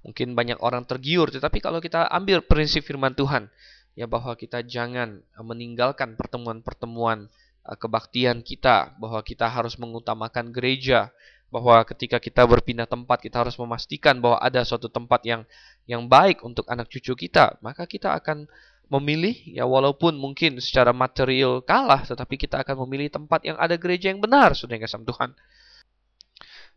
Mungkin 0.00 0.32
banyak 0.32 0.64
orang 0.64 0.88
tergiur, 0.88 1.28
tetapi 1.28 1.60
kalau 1.60 1.76
kita 1.76 2.08
ambil 2.08 2.40
prinsip 2.40 2.80
firman 2.88 3.12
Tuhan, 3.12 3.52
ya 3.92 4.08
bahwa 4.08 4.32
kita 4.32 4.64
jangan 4.64 5.20
eh, 5.20 5.44
meninggalkan 5.44 6.16
pertemuan-pertemuan 6.16 7.28
kebaktian 7.60 8.40
kita, 8.40 8.96
bahwa 8.96 9.20
kita 9.20 9.44
harus 9.44 9.76
mengutamakan 9.76 10.48
gereja, 10.48 11.12
bahwa 11.52 11.84
ketika 11.84 12.16
kita 12.16 12.48
berpindah 12.48 12.88
tempat 12.88 13.20
kita 13.20 13.44
harus 13.44 13.60
memastikan 13.60 14.16
bahwa 14.24 14.40
ada 14.40 14.64
suatu 14.64 14.88
tempat 14.88 15.20
yang 15.28 15.44
yang 15.84 16.08
baik 16.08 16.40
untuk 16.40 16.64
anak 16.72 16.88
cucu 16.88 17.12
kita, 17.12 17.60
maka 17.60 17.84
kita 17.84 18.16
akan 18.16 18.48
memilih 18.90 19.38
ya 19.46 19.62
walaupun 19.64 20.18
mungkin 20.18 20.58
secara 20.58 20.90
material 20.90 21.62
kalah 21.62 22.02
tetapi 22.02 22.34
kita 22.34 22.66
akan 22.66 22.84
memilih 22.86 23.06
tempat 23.06 23.46
yang 23.46 23.54
ada 23.54 23.78
gereja 23.78 24.10
yang 24.10 24.18
benar 24.18 24.58
sudah 24.58 24.74
kasih 24.76 25.06
Tuhan. 25.06 25.30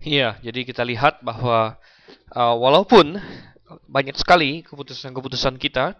Iya, 0.04 0.38
jadi 0.44 0.60
kita 0.68 0.84
lihat 0.86 1.26
bahwa 1.26 1.80
uh, 2.36 2.56
walaupun 2.60 3.18
banyak 3.90 4.14
sekali 4.20 4.62
keputusan-keputusan 4.68 5.58
kita 5.58 5.98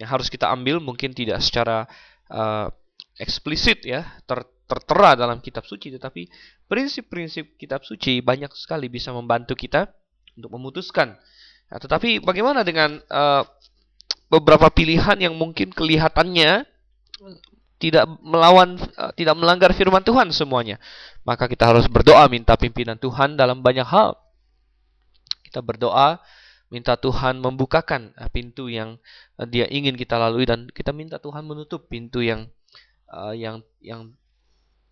yang 0.00 0.08
harus 0.08 0.32
kita 0.32 0.48
ambil 0.48 0.80
mungkin 0.80 1.12
tidak 1.12 1.44
secara 1.44 1.84
uh, 2.32 2.72
eksplisit 3.20 3.84
ya 3.84 4.06
ter 4.24 4.46
tertera 4.70 5.18
dalam 5.18 5.42
kitab 5.42 5.66
suci 5.66 5.90
tetapi 5.90 6.30
prinsip-prinsip 6.70 7.58
kitab 7.58 7.82
suci 7.82 8.22
banyak 8.22 8.54
sekali 8.54 8.86
bisa 8.86 9.10
membantu 9.10 9.58
kita 9.58 9.90
untuk 10.38 10.54
memutuskan. 10.54 11.18
Nah, 11.70 11.78
tetapi 11.82 12.22
bagaimana 12.22 12.62
dengan 12.62 13.02
uh, 13.10 13.42
beberapa 14.30 14.70
pilihan 14.70 15.18
yang 15.18 15.34
mungkin 15.34 15.74
kelihatannya 15.74 16.64
tidak 17.80 18.04
melawan 18.22 18.78
eh, 18.78 19.12
tidak 19.18 19.34
melanggar 19.34 19.74
firman 19.74 20.04
Tuhan 20.06 20.30
semuanya. 20.30 20.78
Maka 21.26 21.50
kita 21.50 21.68
harus 21.68 21.90
berdoa 21.90 22.28
minta 22.30 22.54
pimpinan 22.54 22.96
Tuhan 22.96 23.34
dalam 23.34 23.60
banyak 23.60 23.84
hal. 23.84 24.14
Kita 25.44 25.60
berdoa 25.60 26.22
minta 26.70 26.94
Tuhan 26.94 27.42
membukakan 27.42 28.14
eh, 28.14 28.30
pintu 28.30 28.70
yang 28.70 29.00
eh, 29.40 29.48
dia 29.50 29.66
ingin 29.66 29.98
kita 29.98 30.20
lalui 30.20 30.46
dan 30.46 30.70
kita 30.70 30.94
minta 30.94 31.18
Tuhan 31.18 31.42
menutup 31.44 31.90
pintu 31.90 32.22
yang 32.22 32.46
yang 33.34 33.58
yang 33.82 34.14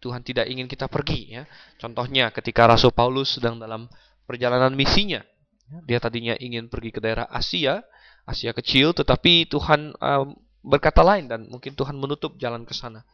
Tuhan 0.02 0.26
tidak 0.26 0.50
ingin 0.50 0.66
kita 0.66 0.90
pergi 0.90 1.38
ya. 1.38 1.42
Contohnya 1.78 2.34
ketika 2.34 2.66
Rasul 2.66 2.90
Paulus 2.90 3.38
sedang 3.38 3.62
dalam 3.62 3.86
perjalanan 4.26 4.74
misinya. 4.74 5.22
Ya, 5.68 5.78
dia 5.84 5.98
tadinya 6.02 6.34
ingin 6.40 6.66
pergi 6.66 6.90
ke 6.90 6.98
daerah 6.98 7.30
Asia, 7.30 7.84
Asia 8.28 8.52
kecil, 8.52 8.92
tetapi 8.92 9.48
Tuhan 9.48 9.96
uh, 9.96 10.28
berkata 10.60 11.00
lain 11.00 11.32
dan 11.32 11.48
mungkin 11.48 11.72
Tuhan 11.72 11.96
menutup 11.96 12.36
jalan 12.36 12.68
ke 12.68 12.76
sana. 12.76 13.08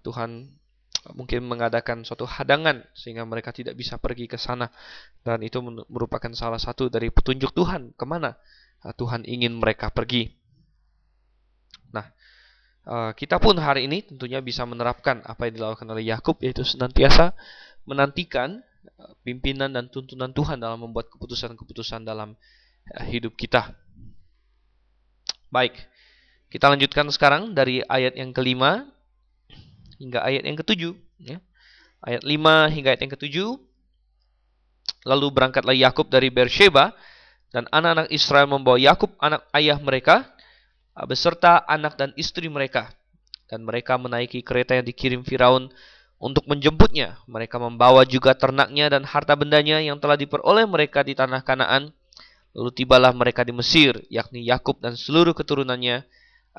Tuhan 0.00 0.48
mungkin 1.12 1.44
mengadakan 1.44 2.00
suatu 2.00 2.24
hadangan 2.24 2.80
sehingga 2.96 3.28
mereka 3.28 3.52
tidak 3.52 3.76
bisa 3.76 4.00
pergi 4.00 4.24
ke 4.24 4.40
sana 4.40 4.72
dan 5.20 5.44
itu 5.44 5.60
merupakan 5.92 6.32
salah 6.32 6.56
satu 6.56 6.88
dari 6.88 7.12
petunjuk 7.12 7.52
Tuhan 7.52 7.92
ke 7.92 8.04
mana 8.08 8.32
uh, 8.80 8.94
Tuhan 8.96 9.28
ingin 9.28 9.52
mereka 9.52 9.92
pergi. 9.92 10.32
Nah, 11.92 12.08
Eh, 12.84 13.12
kita 13.16 13.40
pun 13.40 13.56
hari 13.56 13.88
ini 13.88 14.04
tentunya 14.04 14.44
bisa 14.44 14.68
menerapkan 14.68 15.24
apa 15.24 15.48
yang 15.48 15.56
dilakukan 15.56 15.88
oleh 15.88 16.04
Yakub 16.04 16.36
yaitu 16.44 16.68
senantiasa 16.68 17.32
menantikan 17.88 18.60
eh, 18.84 19.12
pimpinan 19.24 19.72
dan 19.72 19.88
tuntunan 19.88 20.36
Tuhan 20.36 20.60
dalam 20.60 20.84
membuat 20.84 21.08
keputusan-keputusan 21.08 22.04
dalam 22.04 22.36
eh, 22.92 23.06
hidup 23.08 23.40
kita. 23.40 23.72
Baik, 25.54 25.78
kita 26.50 26.66
lanjutkan 26.66 27.06
sekarang 27.14 27.54
dari 27.54 27.78
ayat 27.86 28.18
yang 28.18 28.34
kelima 28.34 28.90
hingga 30.02 30.18
ayat 30.26 30.42
yang 30.42 30.58
ketujuh. 30.58 30.98
Ya. 31.22 31.38
Ayat 32.02 32.26
lima 32.26 32.66
hingga 32.66 32.90
ayat 32.90 33.06
yang 33.06 33.14
ketujuh. 33.14 33.54
Lalu 35.06 35.26
berangkatlah 35.30 35.78
Yakub 35.78 36.10
dari 36.10 36.26
Beersheba 36.34 36.90
dan 37.54 37.70
anak-anak 37.70 38.10
Israel 38.10 38.50
membawa 38.50 38.82
Yakub 38.82 39.14
anak 39.22 39.46
ayah 39.54 39.78
mereka 39.78 40.26
beserta 41.06 41.62
anak 41.70 41.94
dan 41.94 42.10
istri 42.18 42.50
mereka. 42.50 42.90
Dan 43.46 43.62
mereka 43.62 43.94
menaiki 43.94 44.42
kereta 44.42 44.74
yang 44.74 44.82
dikirim 44.82 45.22
Firaun 45.22 45.70
untuk 46.18 46.50
menjemputnya. 46.50 47.22
Mereka 47.30 47.62
membawa 47.62 48.02
juga 48.02 48.34
ternaknya 48.34 48.90
dan 48.90 49.06
harta 49.06 49.38
bendanya 49.38 49.78
yang 49.78 50.02
telah 50.02 50.18
diperoleh 50.18 50.66
mereka 50.66 51.06
di 51.06 51.14
tanah 51.14 51.46
Kanaan. 51.46 51.94
Lalu 52.54 52.70
tibalah 52.70 53.10
mereka 53.10 53.42
di 53.42 53.50
Mesir, 53.50 53.98
yakni 54.06 54.46
Yakub 54.46 54.78
dan 54.78 54.94
seluruh 54.94 55.34
keturunannya 55.34 56.06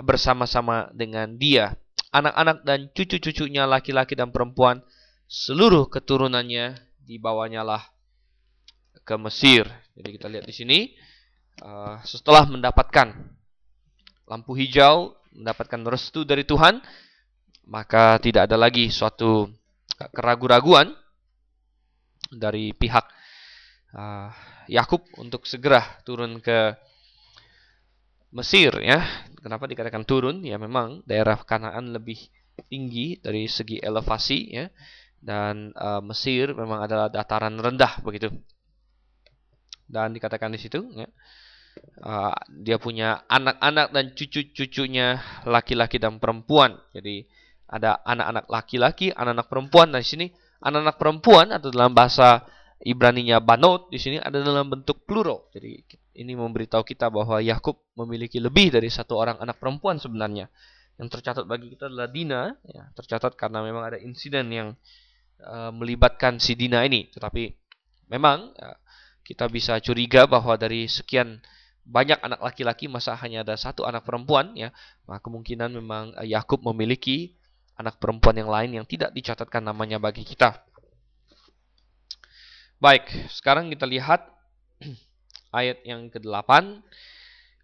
bersama-sama 0.03 0.91
dengan 0.91 1.39
dia. 1.39 1.79
Anak-anak 2.11 2.67
dan 2.67 2.79
cucu-cucunya 2.91 3.63
laki-laki 3.63 4.11
dan 4.15 4.31
perempuan, 4.31 4.83
seluruh 5.27 5.87
keturunannya 5.87 6.75
dibawanya 6.99 7.63
lah 7.63 7.83
ke 9.07 9.15
Mesir. 9.15 9.63
Jadi 9.95 10.09
kita 10.19 10.27
lihat 10.27 10.43
di 10.43 10.55
sini, 10.55 10.79
uh, 11.63 12.03
setelah 12.03 12.43
mendapatkan 12.43 13.15
lampu 14.27 14.51
hijau, 14.57 15.15
mendapatkan 15.31 15.79
restu 15.87 16.27
dari 16.27 16.43
Tuhan, 16.43 16.83
maka 17.71 18.19
tidak 18.19 18.51
ada 18.51 18.59
lagi 18.59 18.91
suatu 18.91 19.47
keraguan-raguan 20.11 20.91
dari 22.35 22.75
pihak 22.75 23.05
uh, 23.95 24.54
Yakub 24.67 25.05
untuk 25.21 25.45
segera 25.45 26.01
turun 26.03 26.41
ke 26.41 26.73
Mesir 28.35 28.75
ya. 28.83 28.99
Kenapa 29.39 29.69
dikatakan 29.69 30.03
turun? 30.03 30.41
Ya 30.41 30.57
memang 30.57 31.05
daerah 31.05 31.39
Kanaan 31.45 31.93
lebih 31.93 32.17
tinggi 32.67 33.19
dari 33.19 33.45
segi 33.45 33.77
elevasi 33.79 34.39
ya 34.51 34.65
dan 35.21 35.71
uh, 35.75 36.01
Mesir 36.01 36.51
memang 36.53 36.83
adalah 36.83 37.07
dataran 37.09 37.55
rendah 37.55 38.01
begitu. 38.01 38.33
Dan 39.85 40.17
dikatakan 40.17 40.49
di 40.49 40.59
situ 40.59 40.81
ya 40.97 41.07
uh, 42.03 42.35
dia 42.49 42.77
punya 42.79 43.23
anak-anak 43.27 43.91
dan 43.91 44.05
cucu-cucunya 44.15 45.19
laki-laki 45.47 45.99
dan 45.99 46.17
perempuan. 46.17 46.75
Jadi 46.95 47.25
ada 47.65 47.99
anak-anak 48.05 48.45
laki-laki, 48.47 49.07
anak-anak 49.11 49.47
perempuan. 49.49 49.87
Nah, 49.91 50.01
di 50.01 50.07
sini 50.07 50.27
anak-anak 50.61 50.97
perempuan 50.97 51.47
atau 51.51 51.69
dalam 51.73 51.91
bahasa 51.91 52.45
Ibrani-nya 52.85 53.41
banot 53.41 53.89
di 53.89 53.97
sini 53.97 54.21
ada 54.21 54.45
dalam 54.45 54.69
bentuk 54.69 55.09
plural. 55.09 55.49
Jadi 55.49 55.81
ini 56.21 56.37
memberitahu 56.37 56.85
kita 56.85 57.09
bahwa 57.09 57.41
Yakub 57.41 57.81
memiliki 57.97 58.37
lebih 58.37 58.69
dari 58.69 58.93
satu 58.93 59.17
orang 59.17 59.41
anak 59.41 59.57
perempuan 59.57 59.97
sebenarnya. 59.97 60.45
Yang 61.01 61.17
tercatat 61.17 61.49
bagi 61.49 61.73
kita 61.73 61.89
adalah 61.89 62.05
Dina, 62.05 62.53
ya, 62.69 62.85
tercatat 62.93 63.33
karena 63.33 63.65
memang 63.65 63.89
ada 63.89 63.97
insiden 63.97 64.53
yang 64.53 64.69
uh, 65.41 65.73
melibatkan 65.73 66.37
si 66.37 66.53
Dina 66.53 66.85
ini. 66.85 67.09
Tetapi 67.09 67.49
memang 68.13 68.53
uh, 68.53 68.77
kita 69.25 69.49
bisa 69.49 69.81
curiga 69.81 70.29
bahwa 70.29 70.53
dari 70.53 70.85
sekian 70.85 71.41
banyak 71.85 72.21
anak 72.21 72.41
laki-laki 72.41 72.85
masa 72.85 73.17
hanya 73.17 73.41
ada 73.41 73.57
satu 73.57 73.85
anak 73.85 74.05
perempuan 74.09 74.57
ya 74.57 74.73
maka 75.05 75.21
kemungkinan 75.21 75.69
memang 75.69 76.17
eh, 76.17 76.33
Yakub 76.33 76.65
memiliki 76.65 77.37
anak 77.77 78.01
perempuan 78.01 78.33
yang 78.41 78.49
lain 78.49 78.81
yang 78.81 78.85
tidak 78.89 79.13
dicatatkan 79.13 79.61
namanya 79.61 80.01
bagi 80.01 80.25
kita 80.25 80.65
baik 82.81 83.07
sekarang 83.31 83.71
kita 83.71 83.87
lihat 83.87 84.25
ayat 85.59 85.81
yang 85.87 86.11
ke-8 86.11 86.51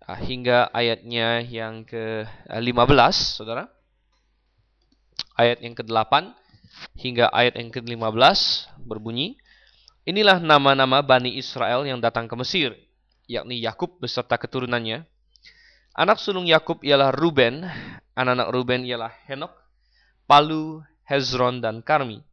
ah, 0.07 0.19
hingga 0.19 0.71
ayatnya 0.71 1.43
yang 1.43 1.83
ke-15 1.83 3.15
saudara 3.39 3.67
ayat 5.35 5.59
yang 5.59 5.75
ke-8 5.75 6.31
hingga 6.95 7.27
ayat 7.35 7.59
yang 7.59 7.69
ke-15 7.69 8.39
berbunyi 8.87 9.35
inilah 10.07 10.39
nama-nama 10.39 11.03
Bani 11.03 11.35
Israel 11.35 11.83
yang 11.83 11.99
datang 11.99 12.31
ke 12.31 12.35
Mesir 12.39 12.73
yakni 13.31 13.63
Yakub 13.63 13.95
beserta 14.03 14.35
keturunannya. 14.35 15.07
Anak 15.95 16.19
sulung 16.19 16.43
Yakub 16.43 16.83
ialah 16.83 17.15
Ruben, 17.15 17.63
anak-anak 18.15 18.47
Ruben 18.51 18.83
ialah 18.83 19.11
Henok, 19.27 19.51
Palu, 20.27 20.83
Hezron, 21.07 21.63
dan 21.63 21.79
Karmi. 21.79 22.23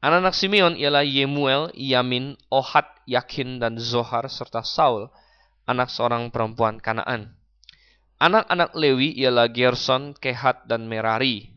Anak-anak 0.00 0.32
Simeon 0.32 0.74
ialah 0.80 1.04
Yemuel, 1.04 1.68
Yamin, 1.76 2.40
Ohad, 2.48 2.88
Yakin, 3.04 3.60
dan 3.60 3.76
Zohar, 3.76 4.24
serta 4.32 4.64
Saul, 4.64 5.12
anak 5.68 5.92
seorang 5.92 6.32
perempuan 6.32 6.80
Kanaan. 6.80 7.36
Anak-anak 8.16 8.72
Lewi 8.72 9.12
ialah 9.20 9.52
Gerson, 9.52 10.16
Kehat, 10.16 10.64
dan 10.64 10.88
Merari. 10.88 11.52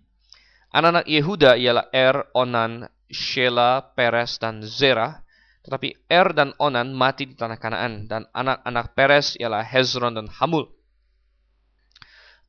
Anak-anak 0.76 1.08
Yehuda 1.08 1.56
ialah 1.56 1.88
Er, 1.96 2.28
Onan, 2.36 2.92
Shela, 3.08 3.96
Peres, 3.96 4.36
dan 4.44 4.60
Zerah. 4.60 5.24
Tetapi 5.64 6.12
Er 6.12 6.36
dan 6.36 6.52
Onan 6.60 6.92
mati 6.92 7.24
di 7.24 7.40
tanah 7.40 7.56
Kanaan 7.56 8.12
dan 8.12 8.28
anak-anak 8.36 8.92
Peres 9.00 9.40
ialah 9.40 9.64
Hezron 9.64 10.20
dan 10.20 10.28
Hamul. 10.28 10.68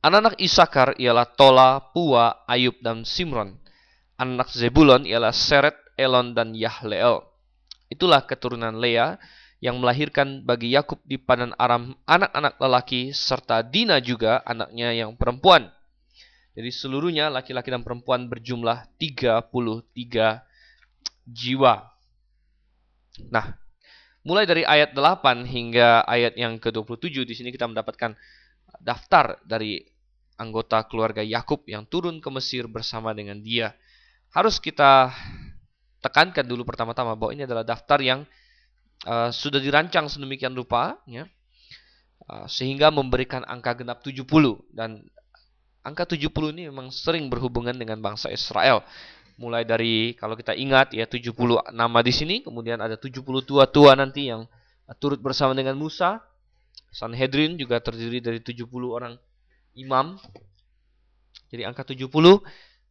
Anak-anak 0.03 0.35
Isakar 0.43 0.99
ialah 0.99 1.23
Tola, 1.39 1.79
Pua, 1.95 2.43
Ayub 2.43 2.75
dan 2.83 3.07
Simron. 3.07 3.55
Anak 4.19 4.51
Zebulon 4.51 5.07
ialah 5.07 5.31
Seret, 5.31 5.84
Elon 5.95 6.35
dan 6.35 6.55
Yahleel. 6.55 7.23
Itulah 7.91 8.23
keturunan 8.23 8.75
Lea 8.75 9.19
yang 9.63 9.79
melahirkan 9.79 10.43
bagi 10.43 10.75
Yakub 10.75 10.99
di 11.07 11.17
padan 11.17 11.55
Aram 11.55 11.95
anak-anak 12.05 12.59
lelaki 12.59 13.15
serta 13.15 13.63
Dina 13.63 13.97
juga 14.03 14.43
anaknya 14.45 14.93
yang 14.93 15.15
perempuan. 15.15 15.71
Jadi 16.55 16.71
seluruhnya 16.71 17.27
laki-laki 17.27 17.67
dan 17.67 17.83
perempuan 17.83 18.31
berjumlah 18.31 18.87
33 18.95 20.43
jiwa. 21.27 21.75
Nah, 23.27 23.45
mulai 24.23 24.47
dari 24.47 24.63
ayat 24.63 24.95
8 24.95 25.43
hingga 25.43 26.03
ayat 26.07 26.39
yang 26.39 26.55
ke-27 26.59 27.27
di 27.27 27.33
sini 27.35 27.49
kita 27.51 27.67
mendapatkan 27.67 28.15
daftar 28.79 29.39
dari 29.43 29.83
anggota 30.35 30.83
keluarga 30.87 31.23
Yakub 31.23 31.63
yang 31.67 31.87
turun 31.87 32.19
ke 32.19 32.29
Mesir 32.31 32.67
bersama 32.67 33.11
dengan 33.15 33.39
dia. 33.39 33.75
Harus 34.31 34.59
kita 34.59 35.11
tekankan 36.05 36.45
dulu 36.45 36.61
pertama-tama 36.61 37.17
bahwa 37.17 37.33
ini 37.33 37.49
adalah 37.49 37.65
daftar 37.65 37.97
yang 37.97 38.19
uh, 39.09 39.33
sudah 39.33 39.57
dirancang 39.57 40.05
sedemikian 40.05 40.53
rupa 40.53 41.01
ya. 41.09 41.25
Uh, 42.25 42.45
sehingga 42.49 42.89
memberikan 42.89 43.45
angka 43.45 43.81
genap 43.81 44.01
70 44.01 44.25
dan 44.73 45.03
angka 45.85 46.17
70 46.17 46.29
ini 46.57 46.69
memang 46.73 46.89
sering 46.89 47.29
berhubungan 47.29 47.75
dengan 47.77 48.01
bangsa 48.01 48.33
Israel 48.33 48.81
mulai 49.35 49.67
dari 49.67 50.15
kalau 50.15 50.35
kita 50.39 50.55
ingat 50.55 50.95
ya 50.95 51.03
70 51.03 51.75
nama 51.75 51.99
di 51.99 52.13
sini, 52.15 52.35
kemudian 52.43 52.79
ada 52.79 52.95
70 52.95 53.19
tua-tua 53.43 53.91
nanti 53.95 54.31
yang 54.31 54.47
turut 54.99 55.19
bersama 55.19 55.51
dengan 55.51 55.75
Musa. 55.75 56.23
Sanhedrin 56.95 57.59
juga 57.59 57.83
terdiri 57.83 58.23
dari 58.23 58.39
70 58.39 58.71
orang 58.87 59.19
imam. 59.75 60.15
Jadi 61.51 61.67
angka 61.67 61.83
70 61.83 62.07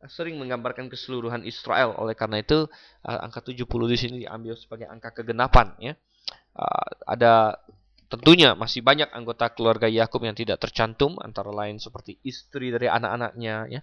sering 0.08 0.36
menggambarkan 0.40 0.88
keseluruhan 0.92 1.44
Israel. 1.44 1.96
Oleh 1.98 2.16
karena 2.18 2.40
itu 2.40 2.68
angka 3.04 3.40
70 3.44 3.64
di 3.90 3.96
sini 3.96 4.16
diambil 4.24 4.54
sebagai 4.56 4.88
angka 4.88 5.22
kegenapan 5.22 5.74
ya. 5.80 5.92
ada 7.04 7.58
tentunya 8.06 8.54
masih 8.54 8.80
banyak 8.84 9.10
anggota 9.10 9.50
keluarga 9.50 9.90
Yakub 9.90 10.22
yang 10.22 10.38
tidak 10.38 10.62
tercantum 10.62 11.18
antara 11.18 11.50
lain 11.50 11.82
seperti 11.82 12.20
istri 12.22 12.70
dari 12.70 12.86
anak-anaknya 12.86 13.56
ya 13.68 13.80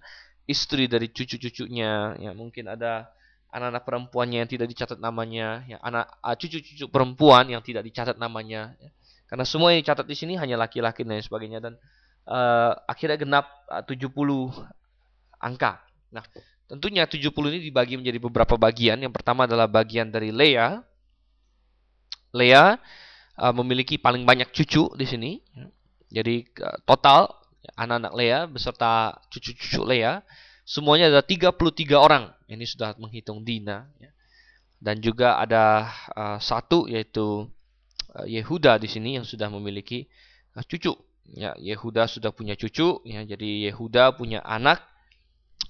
istri 0.49 0.89
dari 0.89 1.07
cucu-cucunya, 1.11 2.17
ya 2.17 2.31
mungkin 2.33 2.67
ada 2.67 3.07
anak-anak 3.51 3.83
perempuannya 3.83 4.37
yang 4.43 4.51
tidak 4.51 4.67
dicatat 4.71 4.99
namanya, 4.99 5.63
ya 5.67 5.77
anak 5.83 6.11
ah, 6.23 6.35
cucu-cucu 6.35 6.87
perempuan 6.91 7.51
yang 7.51 7.63
tidak 7.63 7.87
dicatat 7.87 8.19
namanya. 8.19 8.75
Ya. 8.79 8.89
Karena 9.27 9.47
semua 9.47 9.71
yang 9.71 9.83
dicatat 9.83 10.07
di 10.07 10.15
sini 10.15 10.35
hanya 10.35 10.59
laki-laki 10.59 11.07
dan 11.07 11.23
sebagainya 11.23 11.63
dan 11.63 11.79
uh, 12.27 12.75
akhirnya 12.83 13.15
genap 13.15 13.47
uh, 13.71 13.79
70 13.79 14.11
angka. 15.39 15.79
Nah, 16.11 16.23
tentunya 16.67 17.07
70 17.07 17.31
ini 17.55 17.59
dibagi 17.71 17.95
menjadi 17.95 18.19
beberapa 18.19 18.59
bagian. 18.59 18.99
Yang 18.99 19.15
pertama 19.15 19.47
adalah 19.47 19.65
bagian 19.71 20.11
dari 20.11 20.29
Lea. 20.29 20.83
Lea 22.35 22.75
uh, 23.39 23.53
memiliki 23.55 23.95
paling 23.95 24.27
banyak 24.27 24.51
cucu 24.51 24.91
di 24.99 25.05
sini. 25.07 25.31
Jadi 26.11 26.43
uh, 26.59 26.79
total 26.83 27.31
anak-anak 27.79 28.13
Lea 28.13 28.39
beserta 28.51 29.15
cucu-cucu 29.31 29.81
Lea 29.87 30.19
semuanya 30.67 31.07
ada 31.11 31.23
33 31.23 31.55
orang. 31.95 32.31
Ini 32.51 32.63
sudah 32.67 32.95
menghitung 32.99 33.47
Dina. 33.47 33.87
Ya. 33.97 34.11
Dan 34.81 34.99
juga 34.99 35.39
ada 35.39 35.87
uh, 36.11 36.39
satu 36.41 36.91
yaitu 36.91 37.47
uh, 38.17 38.25
Yehuda 38.27 38.81
di 38.81 38.91
sini 38.91 39.15
yang 39.15 39.23
sudah 39.23 39.47
memiliki 39.47 40.11
uh, 40.59 40.63
cucu. 40.65 40.91
Ya, 41.31 41.55
Yehuda 41.55 42.11
sudah 42.11 42.35
punya 42.35 42.59
cucu. 42.59 42.99
Ya, 43.07 43.23
jadi 43.23 43.71
Yehuda 43.71 44.19
punya 44.19 44.43
anak 44.43 44.90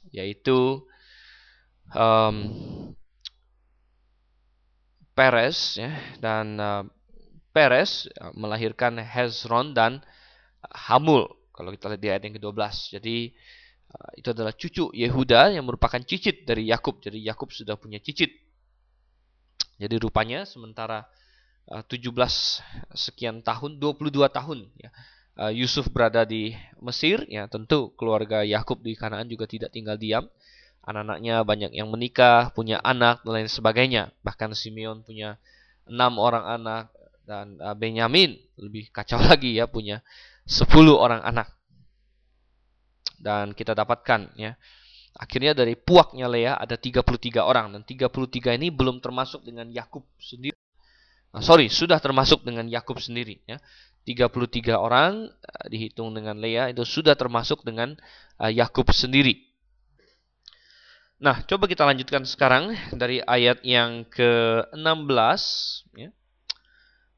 yaitu 0.09 0.81
um, 1.93 2.35
Peres 5.13 5.77
ya 5.77 5.91
dan 6.17 6.57
uh, 6.57 6.83
Peres 7.51 8.09
uh, 8.17 8.33
melahirkan 8.33 8.97
Hezron 8.97 9.75
dan 9.75 10.01
Hamul 10.65 11.27
kalau 11.51 11.69
kita 11.75 11.93
lihat 11.93 12.01
di 12.01 12.09
ayat 12.09 12.23
yang 12.25 12.35
ke-12. 12.41 12.97
Jadi 12.97 13.17
uh, 13.91 14.11
itu 14.17 14.27
adalah 14.33 14.53
cucu 14.55 14.89
Yehuda 14.95 15.53
yang 15.53 15.67
merupakan 15.67 15.99
cicit 16.01 16.47
dari 16.47 16.71
Yakub. 16.71 17.03
Jadi 17.03 17.21
Yakub 17.21 17.51
sudah 17.53 17.75
punya 17.77 17.99
cicit. 18.01 18.31
Jadi 19.77 19.95
rupanya 19.99 20.47
sementara 20.47 21.05
uh, 21.69 21.83
17 21.85 22.09
sekian 22.95 23.43
tahun, 23.43 23.77
22 23.77 24.25
tahun 24.31 24.59
ya. 24.79 24.89
Uh, 25.39 25.53
Yusuf 25.53 25.87
berada 25.87 26.27
di 26.27 26.51
Mesir 26.83 27.23
ya, 27.31 27.47
tentu 27.47 27.95
keluarga 27.95 28.43
Yakub 28.43 28.83
di 28.83 28.99
Kanaan 28.99 29.31
juga 29.31 29.47
tidak 29.47 29.71
tinggal 29.71 29.95
diam 29.95 30.27
anak-anaknya 30.81 31.45
banyak 31.45 31.71
yang 31.77 31.89
menikah, 31.93 32.49
punya 32.53 32.81
anak 32.81 33.21
dan 33.21 33.31
lain 33.41 33.49
sebagainya. 33.49 34.09
Bahkan 34.25 34.57
Simeon 34.57 35.05
punya 35.05 35.37
enam 35.85 36.17
orang 36.17 36.45
anak 36.45 36.83
dan 37.25 37.57
uh, 37.61 37.77
Benyamin 37.77 38.37
lebih 38.57 38.89
kacau 38.89 39.21
lagi 39.29 39.57
ya 39.57 39.69
punya 39.69 40.01
sepuluh 40.45 40.97
orang 40.97 41.21
anak. 41.21 41.53
Dan 43.21 43.53
kita 43.53 43.77
dapatkan 43.77 44.33
ya. 44.37 44.57
Akhirnya 45.11 45.51
dari 45.51 45.75
puaknya 45.75 46.25
Lea 46.31 46.55
ada 46.55 46.79
33 46.79 47.43
orang 47.43 47.75
dan 47.75 47.83
33 47.83 48.57
ini 48.57 48.71
belum 48.71 49.03
termasuk 49.03 49.43
dengan 49.43 49.67
Yakub 49.69 50.07
sendiri. 50.17 50.55
Nah, 51.35 51.43
sorry, 51.43 51.67
sudah 51.67 51.99
termasuk 51.99 52.41
dengan 52.47 52.65
Yakub 52.65 52.97
sendiri 52.97 53.43
ya. 53.43 53.59
33 54.05 54.73
orang 54.73 55.29
uh, 55.29 55.65
dihitung 55.69 56.13
dengan 56.15 56.41
Lea 56.41 56.73
itu 56.73 56.81
sudah 56.81 57.13
termasuk 57.13 57.61
dengan 57.61 57.93
uh, 58.41 58.49
Yakub 58.49 58.89
sendiri. 58.89 59.51
Nah, 61.21 61.45
coba 61.45 61.69
kita 61.69 61.85
lanjutkan 61.85 62.25
sekarang 62.25 62.73
dari 62.97 63.21
ayat 63.21 63.61
yang 63.61 64.09
ke-16 64.09 65.41
ya, 65.93 66.09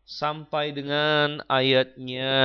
sampai 0.04 0.76
dengan 0.76 1.40
ayatnya 1.48 2.36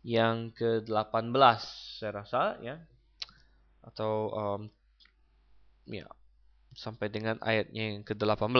yang 0.00 0.48
ke-18 0.56 1.60
saya 2.00 2.12
rasa 2.16 2.56
ya. 2.64 2.80
Atau 3.84 4.32
um, 4.32 4.60
ya 5.84 6.08
sampai 6.72 7.12
dengan 7.12 7.36
ayatnya 7.44 8.00
yang 8.00 8.02
ke-18. 8.02 8.56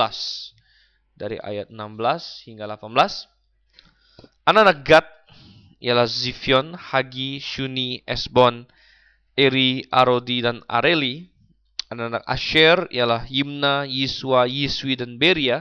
Dari 1.16 1.40
ayat 1.40 1.72
16 1.72 2.52
hingga 2.52 2.68
18. 2.68 3.32
Anak-anak 4.42 4.78
Gad 4.82 5.06
ialah 5.82 6.06
Zifion, 6.06 6.74
Hagi, 6.74 7.38
Shuni, 7.38 8.02
Esbon, 8.06 8.66
Eri, 9.38 9.86
Arodi, 9.90 10.42
dan 10.42 10.62
Areli 10.66 11.32
Anak-anak 11.92 12.24
Asher 12.24 12.78
ialah 12.88 13.28
Yimna, 13.28 13.84
Yiswa, 13.84 14.48
Yiswi, 14.48 14.96
dan 14.96 15.20
Beria. 15.20 15.60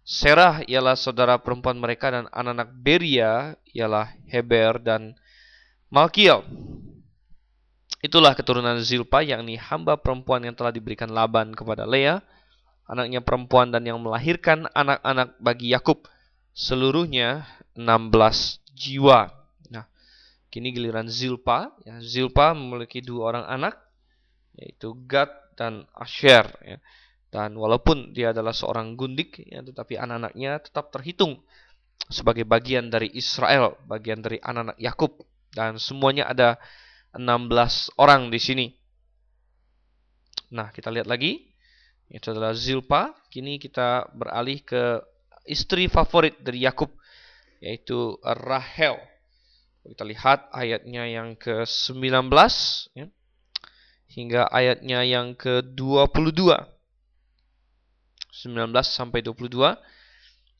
Serah 0.00 0.64
ialah 0.64 0.96
saudara 0.96 1.36
perempuan 1.44 1.76
mereka 1.76 2.08
dan 2.08 2.24
anak-anak 2.32 2.72
Beria 2.80 3.52
ialah 3.76 4.16
Heber 4.32 4.80
dan 4.80 5.12
Malkiel. 5.92 6.40
Itulah 8.00 8.32
keturunan 8.32 8.80
Zilpa 8.80 9.20
yakni 9.20 9.60
hamba 9.60 10.00
perempuan 10.00 10.40
yang 10.40 10.56
telah 10.56 10.72
diberikan 10.72 11.12
Laban 11.12 11.52
kepada 11.52 11.84
Lea, 11.84 12.24
anaknya 12.88 13.20
perempuan 13.20 13.68
dan 13.68 13.84
yang 13.84 14.00
melahirkan 14.00 14.72
anak-anak 14.72 15.36
bagi 15.36 15.68
Yakub. 15.70 16.08
Seluruhnya 16.56 17.44
16 17.76 18.60
jiwa. 18.76 19.32
Nah, 19.72 19.84
kini 20.52 20.72
giliran 20.72 21.08
Zilpa. 21.08 21.72
Ya, 21.84 22.00
Zilpa 22.04 22.52
memiliki 22.52 23.00
dua 23.00 23.36
orang 23.36 23.46
anak, 23.48 23.74
yaitu 24.56 24.96
Gad 25.08 25.30
dan 25.56 25.88
Asher 25.96 26.48
ya. 26.64 26.78
Dan 27.32 27.56
walaupun 27.56 28.12
dia 28.12 28.36
adalah 28.36 28.52
seorang 28.52 28.92
gundik 28.92 29.40
ya, 29.48 29.64
tetapi 29.64 29.96
anak-anaknya 29.96 30.60
tetap 30.60 30.92
terhitung 30.92 31.40
sebagai 32.12 32.44
bagian 32.44 32.92
dari 32.92 33.08
Israel, 33.16 33.80
bagian 33.88 34.20
dari 34.20 34.36
anak-anak 34.36 34.76
Yakub 34.76 35.16
dan 35.56 35.80
semuanya 35.80 36.28
ada 36.28 36.60
16 37.16 37.92
orang 37.96 38.28
di 38.28 38.40
sini. 38.40 38.66
Nah, 40.52 40.68
kita 40.72 40.92
lihat 40.92 41.08
lagi. 41.08 41.48
Itu 42.12 42.36
adalah 42.36 42.52
Zilpa. 42.52 43.16
Kini 43.32 43.56
kita 43.56 44.12
beralih 44.12 44.60
ke 44.60 45.00
istri 45.48 45.88
favorit 45.88 46.36
dari 46.44 46.68
Yakub 46.68 46.92
yaitu 47.62 48.18
Rahel. 48.26 48.98
Kita 49.86 50.02
lihat 50.02 50.50
ayatnya 50.50 51.06
yang 51.06 51.38
ke-19 51.38 52.30
ya 52.98 53.06
hingga 54.12 54.50
ayatnya 54.50 55.06
yang 55.06 55.38
ke-22. 55.38 56.52
19 58.32 58.74
sampai 58.82 59.22
22. 59.24 59.78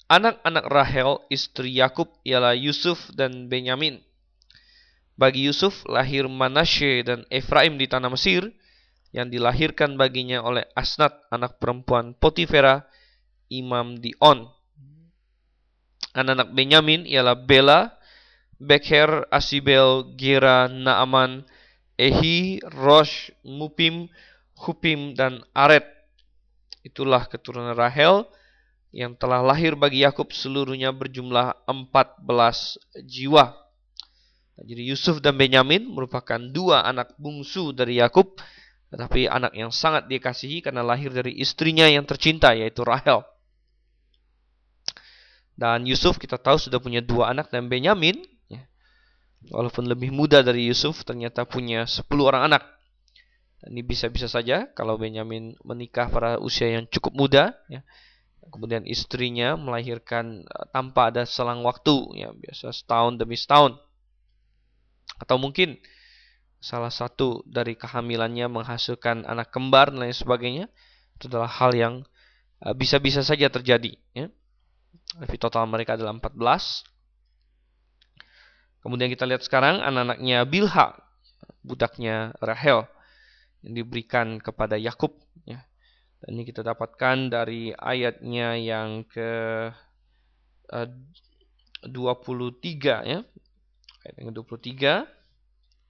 Anak-anak 0.06 0.64
Rahel, 0.68 1.24
istri 1.32 1.72
Yakub 1.76 2.08
ialah 2.22 2.52
Yusuf 2.52 3.10
dan 3.16 3.48
Benyamin. 3.48 4.00
Bagi 5.16 5.48
Yusuf 5.48 5.84
lahir 5.88 6.28
Manasye 6.28 7.04
dan 7.04 7.24
Efraim 7.28 7.76
di 7.76 7.88
tanah 7.88 8.12
Mesir 8.12 8.48
yang 9.12 9.28
dilahirkan 9.28 10.00
baginya 10.00 10.40
oleh 10.40 10.64
Asnat, 10.72 11.12
anak 11.28 11.60
perempuan 11.60 12.16
Potifera, 12.16 12.88
imam 13.52 14.00
di 14.00 14.16
On. 14.20 14.48
Anak-anak 16.10 16.50
Benyamin 16.50 17.06
ialah 17.06 17.38
Bela, 17.38 17.94
Beker, 18.58 19.30
Asibel, 19.30 20.12
Gera, 20.18 20.66
Naaman, 20.66 21.46
Ehi, 21.94 22.58
Rosh, 22.66 23.30
Mupim, 23.46 24.10
Hupim, 24.58 25.14
dan 25.14 25.46
Aret. 25.54 25.86
Itulah 26.82 27.30
keturunan 27.30 27.78
Rahel 27.78 28.26
yang 28.92 29.16
telah 29.16 29.40
lahir 29.40 29.72
bagi 29.72 30.04
Yakub 30.04 30.30
seluruhnya 30.30 30.92
berjumlah 30.92 31.64
14 31.64 33.02
jiwa. 33.08 33.56
Jadi 34.62 34.82
Yusuf 34.84 35.18
dan 35.24 35.40
Benyamin 35.40 35.88
merupakan 35.88 36.38
dua 36.38 36.84
anak 36.84 37.16
bungsu 37.16 37.72
dari 37.72 37.98
Yakub, 37.98 38.36
tetapi 38.92 39.26
anak 39.26 39.56
yang 39.56 39.72
sangat 39.72 40.06
dikasihi 40.12 40.60
karena 40.60 40.84
lahir 40.84 41.08
dari 41.08 41.40
istrinya 41.40 41.88
yang 41.88 42.04
tercinta 42.04 42.52
yaitu 42.52 42.84
Rahel. 42.84 43.24
Dan 45.62 45.86
Yusuf 45.86 46.18
kita 46.18 46.42
tahu 46.42 46.58
sudah 46.58 46.82
punya 46.82 46.98
dua 46.98 47.30
anak 47.30 47.54
dan 47.54 47.70
Benyamin 47.70 48.18
walaupun 49.50 49.90
lebih 49.90 50.14
muda 50.14 50.44
dari 50.44 50.70
Yusuf 50.70 51.02
ternyata 51.02 51.42
punya 51.48 51.88
10 51.88 52.06
orang 52.22 52.52
anak. 52.52 52.62
Dan 53.62 53.78
ini 53.78 53.82
bisa-bisa 53.82 54.26
saja 54.26 54.70
kalau 54.74 54.98
Benyamin 54.98 55.58
menikah 55.66 56.10
pada 56.10 56.38
usia 56.38 56.70
yang 56.70 56.86
cukup 56.86 57.14
muda 57.14 57.54
ya. 57.66 57.82
Kemudian 58.42 58.82
istrinya 58.84 59.54
melahirkan 59.54 60.42
eh, 60.42 60.66
tanpa 60.74 61.14
ada 61.14 61.22
selang 61.22 61.62
waktu 61.62 61.94
ya, 62.18 62.34
biasa 62.34 62.74
setahun 62.74 63.16
demi 63.22 63.38
setahun. 63.38 63.78
Atau 65.22 65.38
mungkin 65.38 65.78
salah 66.58 66.90
satu 66.90 67.46
dari 67.46 67.78
kehamilannya 67.78 68.50
menghasilkan 68.50 69.26
anak 69.30 69.54
kembar 69.54 69.94
dan 69.94 70.10
lain 70.10 70.14
sebagainya. 70.14 70.66
Itu 71.16 71.30
adalah 71.30 71.46
hal 71.46 71.70
yang 71.78 71.94
eh, 72.66 72.74
bisa-bisa 72.74 73.22
saja 73.22 73.46
terjadi 73.46 73.94
ya. 74.10 74.26
Tapi 75.12 75.36
total 75.36 75.68
mereka 75.68 75.94
adalah 75.96 76.16
14 76.16 76.92
Kemudian 78.82 79.14
kita 79.14 79.24
lihat 79.30 79.46
sekarang 79.46 79.78
anak-anaknya 79.78 80.42
Bilha, 80.42 80.98
budaknya 81.62 82.34
Rahel 82.42 82.82
yang 83.62 83.78
diberikan 83.78 84.42
kepada 84.42 84.74
Yakub 84.74 85.14
ya. 85.46 85.62
Dan 86.18 86.34
ini 86.34 86.42
kita 86.42 86.66
dapatkan 86.66 87.30
dari 87.30 87.70
ayatnya 87.78 88.58
yang 88.58 89.06
ke 89.06 89.30
uh, 90.74 90.88
23 91.86 93.06
ya. 93.06 93.22
Ayat 94.02 94.14
yang 94.18 94.34
ke-23 94.34 94.82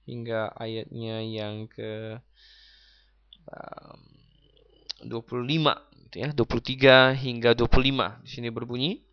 hingga 0.05 0.53
ayatnya 0.53 1.17
yang 1.25 1.65
ke 1.65 2.21
um, 3.49 3.99
25 5.01 5.09
gitu 5.97 6.17
ya. 6.21 6.29
23 6.29 7.25
hingga 7.25 7.57
25 7.57 8.21
di 8.21 8.29
sini 8.29 8.53
berbunyi 8.53 9.12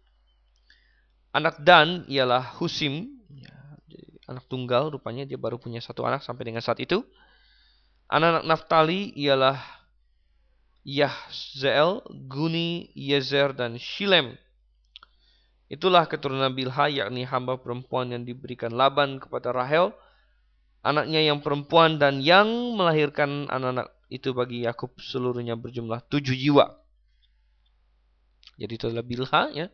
Anak 1.31 1.62
Dan 1.62 2.05
ialah 2.11 2.59
Husim 2.59 3.21
anak 4.31 4.47
tunggal 4.47 4.95
rupanya 4.95 5.27
dia 5.27 5.35
baru 5.35 5.59
punya 5.59 5.83
satu 5.83 6.07
anak 6.07 6.23
sampai 6.23 6.47
dengan 6.47 6.62
saat 6.62 6.79
itu. 6.79 7.03
Anak-anak 8.07 8.47
Naftali 8.47 9.11
ialah 9.19 9.59
Yahzeel, 10.87 12.03
Guni, 12.31 12.95
Yezer, 12.95 13.51
dan 13.55 13.75
Shilem. 13.79 14.38
Itulah 15.71 16.07
keturunan 16.07 16.51
Bilha, 16.51 16.90
yakni 16.90 17.27
hamba 17.27 17.59
perempuan 17.59 18.11
yang 18.11 18.27
diberikan 18.27 18.75
Laban 18.75 19.23
kepada 19.23 19.55
Rahel, 19.55 19.95
anaknya 20.83 21.23
yang 21.23 21.38
perempuan 21.38 22.03
dan 22.03 22.19
yang 22.19 22.75
melahirkan 22.75 23.47
anak-anak 23.47 23.95
itu 24.11 24.35
bagi 24.35 24.66
Yakub 24.66 24.90
seluruhnya 24.99 25.55
berjumlah 25.55 26.03
tujuh 26.11 26.35
jiwa. 26.35 26.66
Jadi 28.59 28.73
itu 28.75 28.85
adalah 28.90 29.07
Bilha 29.07 29.43
ya. 29.55 29.66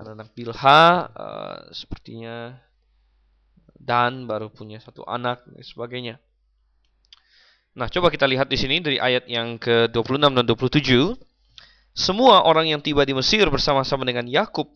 Anak-anak 0.00 0.32
Bilha 0.32 0.82
uh, 1.12 1.60
sepertinya 1.76 2.56
dan 3.76 4.24
baru 4.24 4.48
punya 4.48 4.80
satu 4.80 5.04
anak 5.04 5.44
dan 5.44 5.60
sebagainya. 5.60 6.16
Nah, 7.76 7.86
coba 7.92 8.08
kita 8.08 8.24
lihat 8.24 8.48
di 8.48 8.56
sini 8.56 8.80
dari 8.80 8.96
ayat 8.96 9.28
yang 9.28 9.60
ke-26 9.60 10.40
dan 10.40 10.44
27. 10.44 11.20
Semua 11.92 12.48
orang 12.48 12.72
yang 12.72 12.80
tiba 12.80 13.04
di 13.04 13.12
Mesir 13.12 13.44
bersama-sama 13.52 14.08
dengan 14.08 14.24
Yakub, 14.24 14.72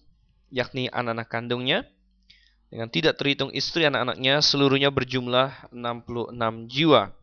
yakni 0.53 0.93
anak-anak 0.93 1.29
kandungnya, 1.33 1.89
dengan 2.69 2.93
tidak 2.93 3.17
terhitung 3.17 3.49
istri 3.55 3.89
anak-anaknya, 3.89 4.45
seluruhnya 4.45 4.93
berjumlah 4.93 5.73
66 5.73 6.71
jiwa. 6.71 7.17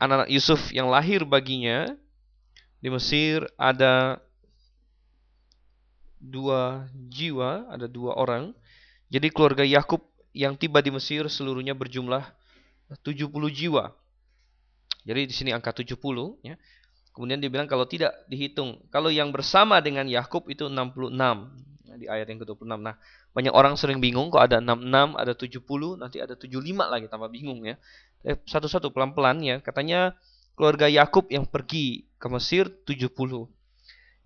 Anak-anak 0.00 0.30
Yusuf 0.32 0.72
yang 0.72 0.88
lahir 0.88 1.28
baginya 1.28 1.92
di 2.80 2.88
Mesir 2.88 3.48
ada 3.56 4.20
dua 6.20 6.88
jiwa, 7.08 7.68
ada 7.70 7.86
dua 7.86 8.16
orang. 8.16 8.52
Jadi 9.12 9.30
keluarga 9.30 9.62
Yakub 9.62 10.02
yang 10.36 10.58
tiba 10.58 10.84
di 10.84 10.92
Mesir 10.92 11.24
seluruhnya 11.32 11.72
berjumlah 11.72 12.24
70 13.00 13.30
jiwa. 13.50 13.94
Jadi 15.06 15.20
di 15.30 15.34
sini 15.34 15.50
angka 15.54 15.72
70 15.72 15.96
ya. 16.42 16.58
Kemudian 17.16 17.40
dia 17.40 17.48
bilang 17.48 17.64
kalau 17.64 17.88
tidak 17.88 18.12
dihitung, 18.28 18.76
kalau 18.92 19.08
yang 19.08 19.32
bersama 19.32 19.80
dengan 19.80 20.04
Yakub 20.04 20.44
itu 20.52 20.68
66 20.68 21.16
ya, 21.88 21.94
di 21.96 22.06
ayat 22.12 22.28
yang 22.28 22.44
ke-26. 22.44 22.76
Nah, 22.76 23.00
banyak 23.32 23.54
orang 23.56 23.72
sering 23.80 24.04
bingung 24.04 24.28
kok 24.28 24.44
ada 24.44 24.60
66, 24.60 25.16
ada 25.16 25.32
70, 25.32 25.96
nanti 25.96 26.20
ada 26.20 26.36
75 26.36 26.92
lagi 26.92 27.08
tambah 27.08 27.32
bingung 27.32 27.64
ya. 27.64 27.80
Eh, 28.20 28.36
satu-satu 28.44 28.92
pelan-pelan 28.92 29.40
ya. 29.40 29.56
Katanya 29.64 30.12
keluarga 30.60 30.92
Yakub 30.92 31.32
yang 31.32 31.48
pergi 31.48 32.04
ke 32.20 32.26
Mesir 32.28 32.68
70. 32.84 33.48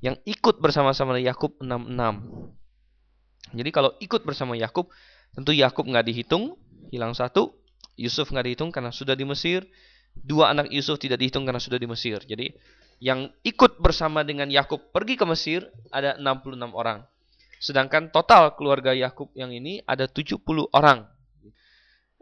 Yang 0.01 0.17
ikut 0.25 0.57
bersama-sama 0.65 1.21
Yakub 1.21 1.61
66. 1.61 1.97
Jadi 3.53 3.71
kalau 3.73 3.93
ikut 4.01 4.23
bersama 4.25 4.57
Yakub, 4.57 4.89
tentu 5.37 5.53
Yakub 5.53 5.85
nggak 5.85 6.07
dihitung, 6.09 6.57
hilang 6.89 7.13
satu. 7.13 7.53
Yusuf 8.01 8.33
nggak 8.33 8.47
dihitung 8.49 8.73
karena 8.73 8.89
sudah 8.93 9.13
di 9.13 9.29
Mesir. 9.29 9.69
Dua 10.17 10.51
anak 10.51 10.73
Yusuf 10.73 10.97
tidak 10.97 11.21
dihitung 11.21 11.45
karena 11.45 11.61
sudah 11.61 11.77
di 11.77 11.85
Mesir. 11.85 12.25
Jadi 12.25 12.49
yang 13.01 13.33
ikut 13.45 13.81
bersama 13.81 14.25
dengan 14.25 14.49
Yakub 14.49 14.93
pergi 14.93 15.17
ke 15.21 15.25
Mesir 15.29 15.69
ada 15.93 16.17
66 16.17 16.73
orang. 16.73 17.05
Sedangkan 17.61 18.09
total 18.09 18.57
keluarga 18.57 18.97
Yakub 18.97 19.29
yang 19.37 19.53
ini 19.53 19.85
ada 19.85 20.09
70 20.09 20.41
orang. 20.73 21.05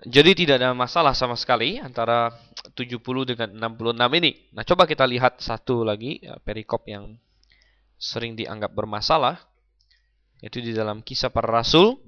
Jadi 0.07 0.47
tidak 0.47 0.63
ada 0.63 0.71
masalah 0.75 1.11
sama 1.15 1.35
sekali 1.35 1.79
antara 1.79 2.31
70 2.75 3.03
dengan 3.27 3.75
66 3.75 4.19
ini. 4.23 4.31
Nah, 4.55 4.63
coba 4.63 4.87
kita 4.87 5.03
lihat 5.03 5.43
satu 5.43 5.83
lagi 5.83 6.23
ya, 6.23 6.39
perikop 6.39 6.87
yang 6.87 7.19
sering 7.99 8.39
dianggap 8.39 8.73
bermasalah 8.73 9.43
yaitu 10.39 10.63
di 10.63 10.71
dalam 10.71 11.03
Kisah 11.03 11.35
Para 11.35 11.51
Rasul. 11.51 11.99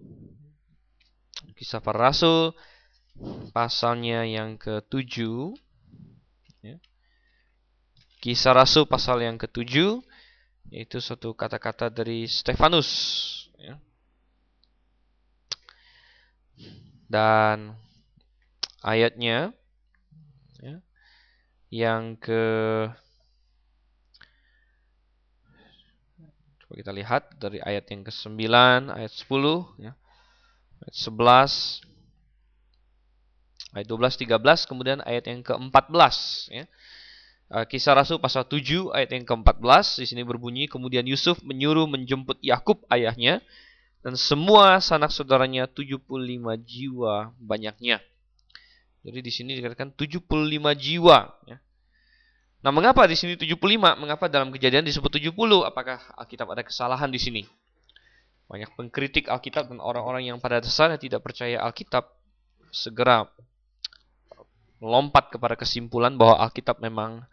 Kisah 1.59 1.83
Para 1.83 2.09
Rasul 2.09 2.55
pasalnya 3.53 4.25
yang 4.25 4.57
ke-7 4.57 5.27
Ya. 6.61 6.77
Kisah 8.21 8.53
Rasul 8.53 8.85
pasal 8.85 9.25
yang 9.25 9.41
ketujuh 9.41 10.05
yaitu 10.69 11.01
satu 11.01 11.33
kata-kata 11.33 11.89
dari 11.89 12.29
Stefanus 12.29 12.87
ya. 13.57 13.81
dan 17.11 17.75
ayatnya 18.87 19.51
ya, 20.63 20.77
yang 21.73 22.15
ke 22.21 22.45
coba 26.71 26.87
kita 26.87 26.95
lihat 26.95 27.35
dari 27.43 27.59
ayat 27.59 27.91
yang 27.91 28.07
ke-9 28.07 28.47
ayat 28.95 29.11
10 29.11 29.27
ya 29.83 29.91
ayat 30.87 30.95
11 30.95 31.83
ayat 33.75 33.87
12 33.91 34.39
13 34.39 34.71
kemudian 34.71 35.03
ayat 35.03 35.27
yang 35.27 35.43
ke-14 35.43 36.15
ya. 36.55 36.71
Eh, 37.51 37.67
kisah 37.67 37.99
Rasul 37.99 38.23
pasal 38.23 38.47
7 38.47 38.95
ayat 38.95 39.11
yang 39.11 39.27
ke-14 39.27 39.99
di 39.99 40.07
sini 40.07 40.23
berbunyi 40.23 40.71
kemudian 40.71 41.03
Yusuf 41.11 41.43
menyuruh 41.43 41.91
menjemput 41.91 42.39
Yakub 42.39 42.87
ayahnya 42.87 43.43
dan 44.07 44.15
semua 44.15 44.79
sanak 44.79 45.11
saudaranya 45.11 45.67
75 45.67 46.07
jiwa 46.63 47.35
banyaknya. 47.43 47.99
Jadi 49.03 49.19
di 49.19 49.33
sini 49.35 49.59
dikatakan 49.59 49.91
75 49.99 50.23
jiwa 50.79 51.35
ya. 51.51 51.59
Nah, 52.61 52.69
mengapa 52.69 53.09
di 53.09 53.17
sini 53.17 53.41
75? 53.41 53.57
Mengapa 53.97 54.29
dalam 54.29 54.53
kejadian 54.53 54.85
disebut 54.85 55.09
70? 55.09 55.33
Apakah 55.65 55.97
Alkitab 56.21 56.49
ada 56.53 56.61
kesalahan 56.61 57.09
di 57.09 57.17
sini? 57.17 57.43
Banyak 58.53 58.77
pengkritik 58.77 59.33
Alkitab 59.33 59.73
dan 59.73 59.81
orang-orang 59.81 60.29
yang 60.29 60.37
pada 60.43 60.61
dasarnya 60.61 61.01
tidak 61.01 61.25
percaya 61.25 61.63
Alkitab 61.65 62.11
segera 62.69 63.25
melompat 64.81 65.33
kepada 65.33 65.57
kesimpulan 65.57 66.17
bahwa 66.21 66.41
Alkitab 66.41 66.85
memang 66.85 67.25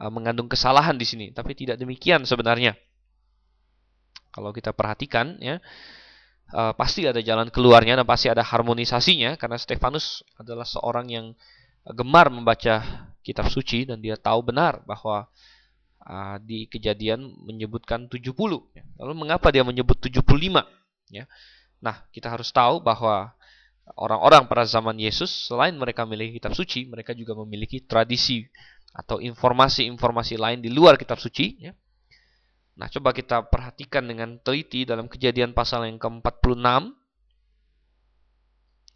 uh, 0.00 0.10
mengandung 0.12 0.48
kesalahan 0.48 0.96
di 0.96 1.04
sini, 1.04 1.26
tapi 1.36 1.52
tidak 1.52 1.76
demikian 1.76 2.24
sebenarnya. 2.24 2.72
Kalau 4.32 4.54
kita 4.56 4.72
perhatikan 4.72 5.36
ya, 5.40 5.60
uh, 6.56 6.72
pasti 6.72 7.04
ada 7.04 7.20
jalan 7.20 7.52
keluarnya 7.52 8.00
dan 8.00 8.06
pasti 8.08 8.32
ada 8.32 8.40
harmonisasinya 8.40 9.36
karena 9.36 9.60
Stefanus 9.60 10.24
adalah 10.40 10.64
seorang 10.64 11.06
yang 11.12 11.26
gemar 11.90 12.30
membaca 12.30 12.82
kitab 13.22 13.50
suci 13.50 13.86
dan 13.86 13.98
dia 13.98 14.14
tahu 14.14 14.42
benar 14.42 14.82
bahwa 14.86 15.26
uh, 16.06 16.36
di 16.42 16.66
kejadian 16.70 17.34
menyebutkan 17.42 18.06
70. 18.06 18.34
Ya. 18.74 18.82
Lalu 19.02 19.12
mengapa 19.26 19.50
dia 19.50 19.66
menyebut 19.66 19.98
75? 19.98 20.22
Ya. 21.10 21.24
Nah, 21.82 22.06
kita 22.14 22.30
harus 22.30 22.50
tahu 22.54 22.78
bahwa 22.82 23.34
orang-orang 23.98 24.46
pada 24.46 24.62
zaman 24.62 24.94
Yesus 24.98 25.50
selain 25.50 25.74
mereka 25.74 26.06
memiliki 26.06 26.38
kitab 26.38 26.54
suci, 26.54 26.86
mereka 26.86 27.14
juga 27.14 27.34
memiliki 27.34 27.82
tradisi 27.82 28.46
atau 28.92 29.18
informasi-informasi 29.18 30.38
lain 30.38 30.58
di 30.62 30.70
luar 30.70 30.94
kitab 30.94 31.18
suci. 31.18 31.58
Ya. 31.58 31.72
Nah, 32.78 32.88
coba 32.88 33.12
kita 33.12 33.46
perhatikan 33.50 34.06
dengan 34.06 34.40
teliti 34.40 34.86
dalam 34.88 35.10
kejadian 35.10 35.52
pasal 35.52 35.84
yang 35.86 35.98
ke-46. 35.98 36.94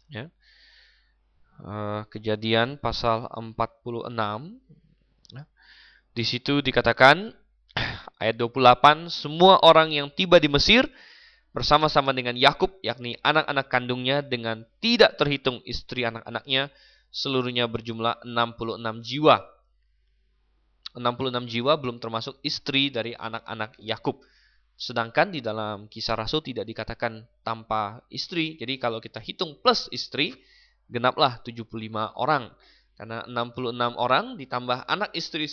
Ya. 0.07 0.31
Uh, 1.57 2.05
kejadian 2.13 2.77
pasal 2.77 3.25
46. 3.33 4.13
Ya. 5.33 5.43
Di 6.13 6.23
situ 6.23 6.61
dikatakan 6.61 7.33
ayat 8.21 8.37
28, 8.37 9.09
semua 9.09 9.57
orang 9.65 9.89
yang 9.89 10.07
tiba 10.13 10.37
di 10.37 10.49
Mesir 10.49 10.85
bersama-sama 11.57 12.13
dengan 12.13 12.37
Yakub 12.37 12.77
yakni 12.85 13.17
anak-anak 13.25 13.65
kandungnya 13.73 14.21
dengan 14.21 14.61
tidak 14.77 15.17
terhitung 15.17 15.57
istri 15.65 16.05
anak-anaknya 16.05 16.69
seluruhnya 17.09 17.65
berjumlah 17.65 18.21
66 18.21 19.01
jiwa. 19.01 19.41
66 20.93 21.49
jiwa 21.49 21.73
belum 21.77 21.97
termasuk 21.97 22.37
istri 22.45 22.93
dari 22.93 23.17
anak-anak 23.17 23.77
Yakub. 23.81 24.21
Sedangkan 24.77 25.33
di 25.33 25.41
dalam 25.41 25.89
kisah 25.89 26.13
Rasul 26.13 26.45
tidak 26.45 26.69
dikatakan 26.69 27.25
tanpa 27.41 28.05
istri. 28.13 28.57
Jadi 28.61 28.77
kalau 28.77 29.01
kita 29.01 29.17
hitung 29.17 29.57
plus 29.57 29.89
istri, 29.89 30.37
genaplah 30.87 31.39
75 31.43 31.67
orang. 32.17 32.51
Karena 32.97 33.21
66 33.29 33.77
orang 33.95 34.39
ditambah 34.41 34.89
anak 34.89 35.13
istri 35.13 35.45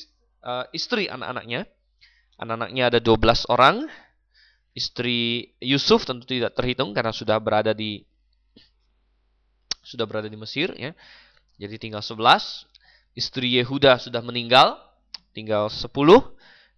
uh, 0.43 0.65
istri 0.73 1.11
anak-anaknya. 1.11 1.69
Anak-anaknya 2.35 2.91
ada 2.91 2.99
12 2.99 3.47
orang, 3.47 3.87
Istri 4.75 5.55
Yusuf 5.63 6.03
tentu 6.03 6.27
tidak 6.27 6.59
terhitung 6.59 6.91
karena 6.91 7.15
sudah 7.15 7.39
berada 7.39 7.71
di 7.71 8.03
sudah 9.87 10.03
berada 10.03 10.27
di 10.27 10.35
Mesir 10.35 10.75
ya. 10.75 10.91
Jadi 11.63 11.79
tinggal 11.79 12.03
11. 12.03 12.67
Istri 13.15 13.63
Yehuda 13.63 14.03
sudah 14.03 14.19
meninggal, 14.27 14.75
tinggal 15.31 15.71
10. 15.71 15.87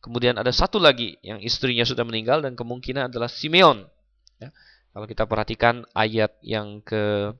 Kemudian 0.04 0.36
ada 0.36 0.52
satu 0.52 0.76
lagi 0.76 1.16
yang 1.24 1.40
istrinya 1.40 1.88
sudah 1.88 2.04
meninggal 2.04 2.44
dan 2.44 2.52
kemungkinan 2.52 3.08
adalah 3.08 3.32
Simeon. 3.32 3.88
Ya. 4.36 4.52
Kalau 4.92 5.08
kita 5.08 5.24
perhatikan 5.24 5.88
ayat 5.96 6.36
yang 6.44 6.84
ke 6.84 7.32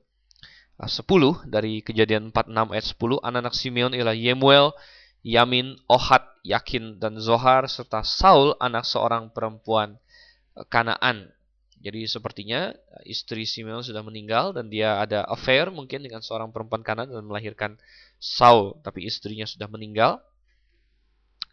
10 0.77 1.49
dari 1.49 1.81
kejadian 1.81 2.29
46 2.29 2.73
ayat 2.73 2.85
10, 2.93 3.25
anak-anak 3.25 3.55
Simeon 3.57 3.91
ialah 3.97 4.13
Yemuel, 4.13 4.77
Yamin, 5.25 5.73
Ohad, 5.89 6.21
Yakin, 6.45 7.01
dan 7.01 7.17
Zohar, 7.17 7.65
serta 7.65 8.05
Saul, 8.05 8.53
anak 8.61 8.85
seorang 8.85 9.33
perempuan 9.33 9.97
Kanaan. 10.69 11.33
Jadi 11.81 12.05
sepertinya 12.05 12.73
istri 13.05 13.45
Simeon 13.45 13.81
sudah 13.81 14.01
meninggal 14.01 14.53
dan 14.53 14.69
dia 14.69 14.97
ada 15.01 15.25
affair 15.25 15.69
mungkin 15.69 16.01
dengan 16.05 16.21
seorang 16.21 16.49
perempuan 16.53 16.85
Kanaan 16.85 17.09
dan 17.09 17.25
melahirkan 17.25 17.77
Saul, 18.21 18.77
tapi 18.85 19.05
istrinya 19.05 19.45
sudah 19.49 19.65
meninggal. 19.69 20.21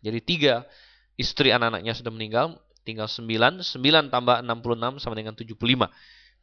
Jadi 0.04 0.20
tiga 0.20 0.68
istri 1.16 1.48
anak-anaknya 1.48 1.96
sudah 1.96 2.12
meninggal, 2.12 2.60
tinggal 2.84 3.08
sembilan, 3.08 3.64
sembilan 3.64 4.12
tambah 4.12 4.44
66 4.44 5.00
sama 5.00 5.14
dengan 5.16 5.32
75. 5.32 5.56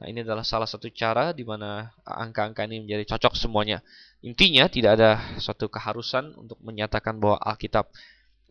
Nah, 0.01 0.09
ini 0.09 0.25
adalah 0.25 0.41
salah 0.41 0.65
satu 0.65 0.89
cara 0.89 1.29
di 1.29 1.45
mana 1.45 1.93
angka-angka 2.01 2.65
ini 2.65 2.81
menjadi 2.81 3.13
cocok 3.13 3.37
semuanya. 3.37 3.85
Intinya 4.25 4.65
tidak 4.65 4.97
ada 4.97 5.37
suatu 5.37 5.69
keharusan 5.69 6.33
untuk 6.41 6.57
menyatakan 6.65 7.21
bahwa 7.21 7.37
Alkitab 7.37 7.85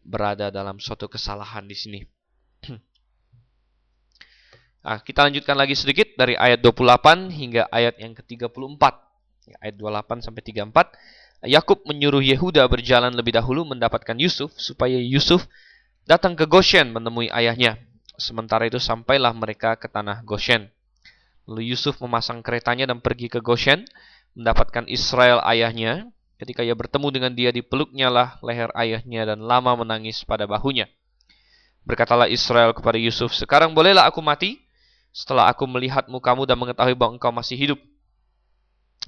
berada 0.07 0.55
dalam 0.55 0.79
suatu 0.79 1.11
kesalahan 1.11 1.67
di 1.67 1.75
sini. 1.75 2.01
Nah, 4.87 5.03
kita 5.07 5.27
lanjutkan 5.27 5.59
lagi 5.59 5.75
sedikit 5.75 6.15
dari 6.15 6.39
ayat 6.39 6.63
28 6.63 7.35
hingga 7.35 7.67
ayat 7.75 7.99
yang 7.99 8.15
ke-34. 8.15 8.85
Ayat 9.59 9.75
28 9.75 10.23
sampai 10.23 10.43
34. 10.47 11.51
Yakub 11.51 11.83
menyuruh 11.83 12.23
Yehuda 12.23 12.63
berjalan 12.71 13.11
lebih 13.11 13.35
dahulu 13.35 13.67
mendapatkan 13.67 14.15
Yusuf 14.23 14.55
supaya 14.55 15.03
Yusuf 15.03 15.51
datang 16.07 16.39
ke 16.39 16.47
Goshen 16.47 16.95
menemui 16.95 17.27
ayahnya. 17.35 17.75
Sementara 18.15 18.71
itu 18.71 18.79
sampailah 18.79 19.35
mereka 19.35 19.75
ke 19.75 19.91
tanah 19.91 20.23
Goshen. 20.23 20.71
Lalu 21.51 21.75
Yusuf 21.75 21.99
memasang 21.99 22.47
keretanya 22.47 22.87
dan 22.87 23.03
pergi 23.03 23.27
ke 23.27 23.43
Goshen 23.43 23.83
mendapatkan 24.39 24.87
Israel 24.87 25.43
ayahnya. 25.43 26.07
Ketika 26.39 26.63
ia 26.63 26.73
bertemu 26.73 27.11
dengan 27.13 27.33
dia 27.35 27.51
dipeluknya 27.51 28.09
lah 28.09 28.39
leher 28.41 28.71
ayahnya 28.73 29.29
dan 29.29 29.45
lama 29.45 29.77
menangis 29.77 30.23
pada 30.25 30.47
bahunya. 30.47 30.89
Berkatalah 31.85 32.31
Israel 32.31 32.73
kepada 32.73 32.97
Yusuf, 32.97 33.35
"Sekarang 33.35 33.75
bolehlah 33.75 34.07
aku 34.07 34.23
mati?" 34.23 34.63
setelah 35.11 35.51
aku 35.51 35.67
melihat 35.67 36.07
mukamu 36.07 36.47
dan 36.47 36.55
mengetahui 36.55 36.95
bahwa 36.95 37.19
engkau 37.19 37.35
masih 37.35 37.59
hidup. 37.59 37.83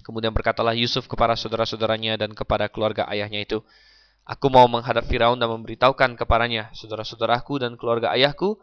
Kemudian 0.02 0.35
berkatalah 0.35 0.74
Yusuf 0.74 1.07
kepada 1.07 1.38
saudara-saudaranya 1.38 2.18
dan 2.18 2.35
kepada 2.35 2.66
keluarga 2.66 3.07
ayahnya 3.07 3.46
itu, 3.46 3.62
Aku 4.22 4.50
mau 4.55 4.66
menghadap 4.70 5.07
Firaun 5.11 5.35
dan 5.35 5.50
memberitahukan 5.50 6.14
kepadanya, 6.14 6.70
saudara-saudaraku 6.78 7.59
dan 7.59 7.74
keluarga 7.74 8.14
ayahku 8.14 8.55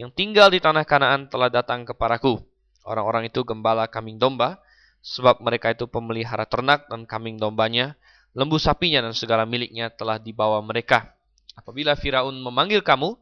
yang 0.00 0.08
tinggal 0.08 0.48
di 0.48 0.64
tanah 0.64 0.84
Kanaan 0.88 1.28
telah 1.28 1.52
datang 1.52 1.84
kepadaku. 1.84 2.40
Orang-orang 2.84 3.32
itu 3.32 3.40
gembala 3.48 3.88
kambing 3.88 4.20
domba, 4.20 4.60
sebab 5.00 5.40
mereka 5.40 5.72
itu 5.72 5.88
pemelihara 5.88 6.44
ternak 6.44 6.84
dan 6.92 7.08
kambing 7.08 7.40
dombanya, 7.40 7.96
lembu 8.36 8.60
sapinya 8.60 9.00
dan 9.00 9.16
segala 9.16 9.48
miliknya 9.48 9.88
telah 9.88 10.20
dibawa 10.20 10.60
mereka. 10.60 11.12
Apabila 11.56 11.96
Firaun 11.96 12.36
memanggil 12.44 12.84
kamu 12.84 13.16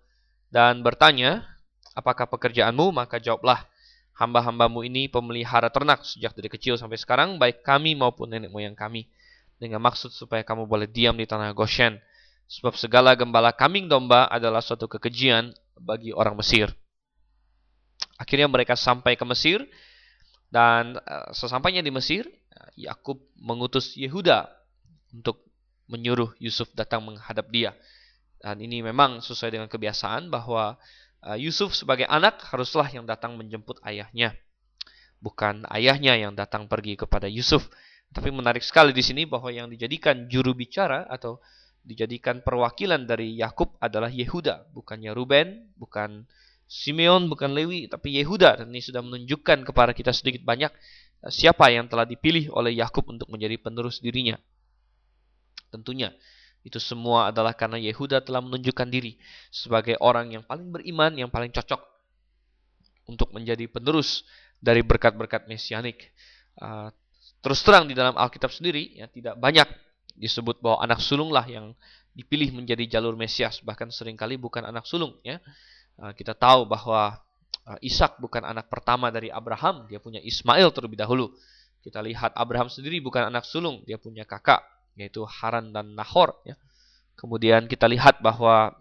dan 0.50 0.82
bertanya, 0.82 1.46
apakah 1.94 2.26
pekerjaanmu? 2.26 2.90
Maka 2.90 3.22
jawablah, 3.22 3.62
hamba-hambamu 4.18 4.82
ini 4.82 5.06
pemelihara 5.06 5.70
ternak 5.70 6.02
sejak 6.02 6.34
dari 6.34 6.50
kecil 6.50 6.74
sampai 6.74 6.98
sekarang, 6.98 7.38
baik 7.38 7.62
kami 7.62 7.94
maupun 7.94 8.34
nenek 8.34 8.50
moyang 8.50 8.74
kami. 8.74 9.06
Dengan 9.62 9.78
maksud 9.78 10.10
supaya 10.10 10.42
kamu 10.42 10.66
boleh 10.66 10.90
diam 10.90 11.14
di 11.14 11.22
tanah 11.22 11.54
Goshen. 11.54 12.02
Sebab 12.50 12.74
segala 12.74 13.14
gembala 13.14 13.54
kambing 13.54 13.86
domba 13.86 14.26
adalah 14.26 14.58
suatu 14.58 14.90
kekejian 14.90 15.54
bagi 15.78 16.10
orang 16.10 16.34
Mesir. 16.34 16.74
Akhirnya 18.18 18.46
mereka 18.50 18.78
sampai 18.78 19.18
ke 19.18 19.24
Mesir, 19.26 19.64
dan 20.52 21.00
uh, 21.02 21.30
sesampainya 21.32 21.80
di 21.80 21.90
Mesir, 21.90 22.28
Yakub 22.76 23.18
mengutus 23.36 23.96
Yehuda 23.98 24.48
untuk 25.12 25.44
menyuruh 25.90 26.32
Yusuf 26.38 26.70
datang 26.72 27.02
menghadap 27.04 27.50
dia. 27.52 27.74
Dan 28.42 28.62
ini 28.62 28.82
memang 28.82 29.22
sesuai 29.22 29.54
dengan 29.54 29.68
kebiasaan 29.68 30.30
bahwa 30.30 30.78
Uh, 31.22 31.38
Yusuf 31.38 31.78
sebagai 31.78 32.02
anak 32.10 32.42
haruslah 32.50 32.90
yang 32.90 33.06
datang 33.06 33.38
menjemput 33.38 33.78
ayahnya, 33.86 34.34
bukan 35.22 35.62
ayahnya 35.70 36.18
yang 36.18 36.34
datang 36.34 36.66
pergi 36.66 36.98
kepada 36.98 37.30
Yusuf. 37.30 37.70
Tapi 38.10 38.34
menarik 38.34 38.66
sekali 38.66 38.90
di 38.90 39.06
sini 39.06 39.22
bahwa 39.22 39.54
yang 39.54 39.70
dijadikan 39.70 40.26
juru 40.26 40.50
bicara 40.50 41.06
atau 41.06 41.38
dijadikan 41.86 42.42
perwakilan 42.42 43.06
dari 43.06 43.38
Yakub 43.38 43.78
adalah 43.78 44.10
Yehuda, 44.10 44.74
bukannya 44.74 45.14
Ruben, 45.14 45.70
bukan 45.78 46.26
Simeon, 46.68 47.28
bukan 47.28 47.52
Lewi, 47.52 47.86
tapi 47.90 48.16
Yehuda. 48.16 48.64
Dan 48.64 48.72
ini 48.72 48.80
sudah 48.80 49.04
menunjukkan 49.04 49.68
kepada 49.68 49.92
kita 49.92 50.10
sedikit 50.10 50.42
banyak 50.42 50.72
uh, 51.24 51.32
siapa 51.32 51.68
yang 51.68 51.86
telah 51.86 52.08
dipilih 52.08 52.52
oleh 52.52 52.76
Yakub 52.76 53.06
untuk 53.08 53.28
menjadi 53.28 53.58
penerus 53.60 54.00
dirinya. 54.00 54.40
Tentunya 55.72 56.12
itu 56.62 56.78
semua 56.78 57.34
adalah 57.34 57.58
karena 57.58 57.74
Yehuda 57.80 58.22
telah 58.22 58.38
menunjukkan 58.38 58.86
diri 58.86 59.18
sebagai 59.50 59.98
orang 59.98 60.38
yang 60.38 60.44
paling 60.46 60.70
beriman, 60.70 61.10
yang 61.18 61.30
paling 61.32 61.50
cocok 61.50 61.82
untuk 63.10 63.34
menjadi 63.34 63.66
penerus 63.66 64.22
dari 64.62 64.80
berkat-berkat 64.86 65.50
mesianik. 65.50 66.14
Uh, 66.54 66.92
terus 67.42 67.58
terang 67.66 67.90
di 67.90 67.98
dalam 67.98 68.14
Alkitab 68.14 68.54
sendiri, 68.54 68.94
ya 68.94 69.10
tidak 69.10 69.34
banyak 69.42 69.66
disebut 70.14 70.62
bahwa 70.62 70.86
anak 70.86 71.02
sulunglah 71.02 71.42
yang 71.48 71.74
dipilih 72.12 72.52
menjadi 72.52 72.98
jalur 72.98 73.16
Mesias, 73.16 73.58
bahkan 73.64 73.88
sering 73.88 74.14
kali 74.14 74.36
bukan 74.36 74.62
anak 74.62 74.84
sulung. 74.84 75.16
Ya, 75.24 75.40
kita 76.16 76.32
tahu 76.32 76.64
bahwa 76.64 77.20
uh, 77.66 77.78
Ishak 77.82 78.18
bukan 78.18 78.42
anak 78.42 78.66
pertama 78.68 79.10
dari 79.12 79.30
Abraham, 79.30 79.86
dia 79.86 80.02
punya 80.02 80.18
Ismail 80.22 80.70
terlebih 80.74 80.98
dahulu. 80.98 81.30
Kita 81.82 81.98
lihat 81.98 82.34
Abraham 82.38 82.70
sendiri 82.70 83.02
bukan 83.02 83.26
anak 83.26 83.42
sulung, 83.46 83.82
dia 83.86 83.98
punya 83.98 84.22
kakak 84.22 84.62
yaitu 84.94 85.24
Haran 85.24 85.72
dan 85.72 85.96
Nahor 85.96 86.36
ya. 86.44 86.54
Kemudian 87.16 87.64
kita 87.68 87.88
lihat 87.88 88.20
bahwa 88.20 88.76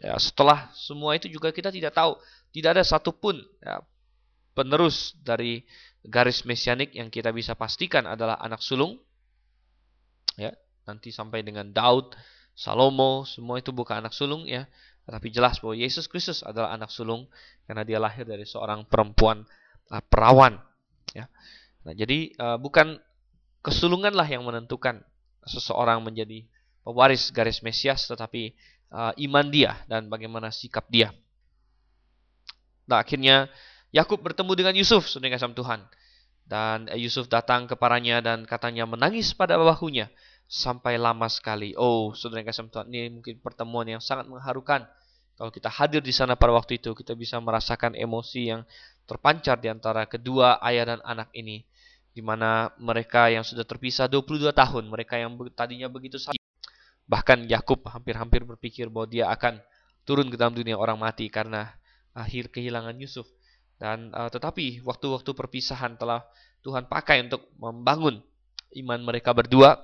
ya, 0.00 0.16
setelah 0.20 0.68
semua 0.76 1.16
itu 1.16 1.26
juga 1.30 1.50
kita 1.50 1.72
tidak 1.72 1.96
tahu, 1.96 2.16
tidak 2.52 2.78
ada 2.78 2.84
satupun 2.84 3.40
ya, 3.60 3.82
penerus 4.56 5.16
dari 5.20 5.64
garis 6.06 6.46
mesianik 6.46 6.94
yang 6.94 7.10
kita 7.10 7.34
bisa 7.34 7.58
pastikan 7.58 8.06
adalah 8.06 8.38
anak 8.38 8.62
sulung. 8.62 9.00
Ya, 10.36 10.52
nanti 10.84 11.08
sampai 11.08 11.40
dengan 11.40 11.72
Daud, 11.72 12.12
Salomo, 12.52 13.24
semua 13.24 13.60
itu 13.60 13.72
bukan 13.72 14.04
anak 14.04 14.12
sulung 14.12 14.44
ya, 14.44 14.68
tetapi 15.06 15.30
jelas 15.30 15.62
bahwa 15.62 15.78
Yesus 15.78 16.10
Kristus 16.10 16.42
adalah 16.42 16.74
anak 16.74 16.90
sulung 16.90 17.30
karena 17.64 17.86
dia 17.86 18.02
lahir 18.02 18.26
dari 18.26 18.42
seorang 18.42 18.84
perempuan 18.90 19.46
uh, 19.94 20.02
perawan 20.02 20.58
ya. 21.14 21.30
Nah, 21.86 21.94
jadi 21.94 22.34
uh, 22.42 22.58
bukan 22.58 22.98
kesulunganlah 23.62 24.26
yang 24.26 24.42
menentukan 24.42 25.06
seseorang 25.46 26.02
menjadi 26.02 26.42
pewaris 26.82 27.30
garis 27.30 27.62
Mesias, 27.62 28.10
tetapi 28.10 28.54
uh, 28.90 29.14
iman 29.14 29.46
dia 29.50 29.78
dan 29.86 30.10
bagaimana 30.10 30.50
sikap 30.50 30.90
dia. 30.90 31.14
Nah, 32.90 33.02
akhirnya 33.02 33.46
Yakub 33.94 34.22
bertemu 34.22 34.52
dengan 34.58 34.74
Yusuf, 34.74 35.06
saudara 35.06 35.34
kasih 35.34 35.54
Tuhan. 35.54 35.80
Dan 36.46 36.86
Yusuf 36.94 37.26
datang 37.26 37.66
kepadanya 37.66 38.22
dan 38.22 38.46
katanya 38.46 38.86
menangis 38.86 39.34
pada 39.34 39.58
bahunya 39.58 40.06
sampai 40.46 40.96
lama 40.96 41.26
sekali. 41.26 41.74
Oh, 41.74 42.14
saudara 42.14 42.46
kasih 42.46 42.70
Tuhan, 42.70 42.86
ini 42.90 43.18
mungkin 43.18 43.42
pertemuan 43.42 43.86
yang 43.86 44.02
sangat 44.02 44.30
mengharukan. 44.30 44.86
Kalau 45.36 45.52
kita 45.52 45.68
hadir 45.68 46.00
di 46.00 46.14
sana 46.14 46.32
pada 46.32 46.56
waktu 46.56 46.80
itu, 46.80 46.96
kita 46.96 47.12
bisa 47.12 47.36
merasakan 47.42 47.92
emosi 47.92 48.56
yang 48.56 48.62
terpancar 49.04 49.60
di 49.60 49.68
antara 49.68 50.08
kedua 50.08 50.58
ayah 50.64 50.96
dan 50.96 51.00
anak 51.04 51.28
ini 51.36 51.62
di 52.16 52.24
mana 52.24 52.72
mereka 52.80 53.28
yang 53.28 53.44
sudah 53.44 53.68
terpisah 53.68 54.08
22 54.08 54.48
tahun, 54.48 54.88
mereka 54.88 55.20
yang 55.20 55.36
tadinya 55.52 55.84
begitu 55.92 56.16
sakit. 56.16 56.40
Bahkan 57.04 57.44
Yakub 57.44 57.84
hampir-hampir 57.92 58.40
berpikir 58.48 58.88
bahwa 58.88 59.04
dia 59.04 59.28
akan 59.28 59.60
turun 60.08 60.32
ke 60.32 60.40
dalam 60.40 60.56
dunia 60.56 60.80
orang 60.80 60.96
mati 60.96 61.28
karena 61.28 61.76
akhir 62.16 62.48
kehilangan 62.48 62.96
Yusuf. 62.96 63.28
Dan 63.76 64.08
uh, 64.16 64.32
tetapi 64.32 64.80
waktu-waktu 64.80 65.28
perpisahan 65.36 66.00
telah 66.00 66.24
Tuhan 66.64 66.88
pakai 66.88 67.28
untuk 67.28 67.52
membangun 67.60 68.24
iman 68.80 69.00
mereka 69.04 69.36
berdua 69.36 69.76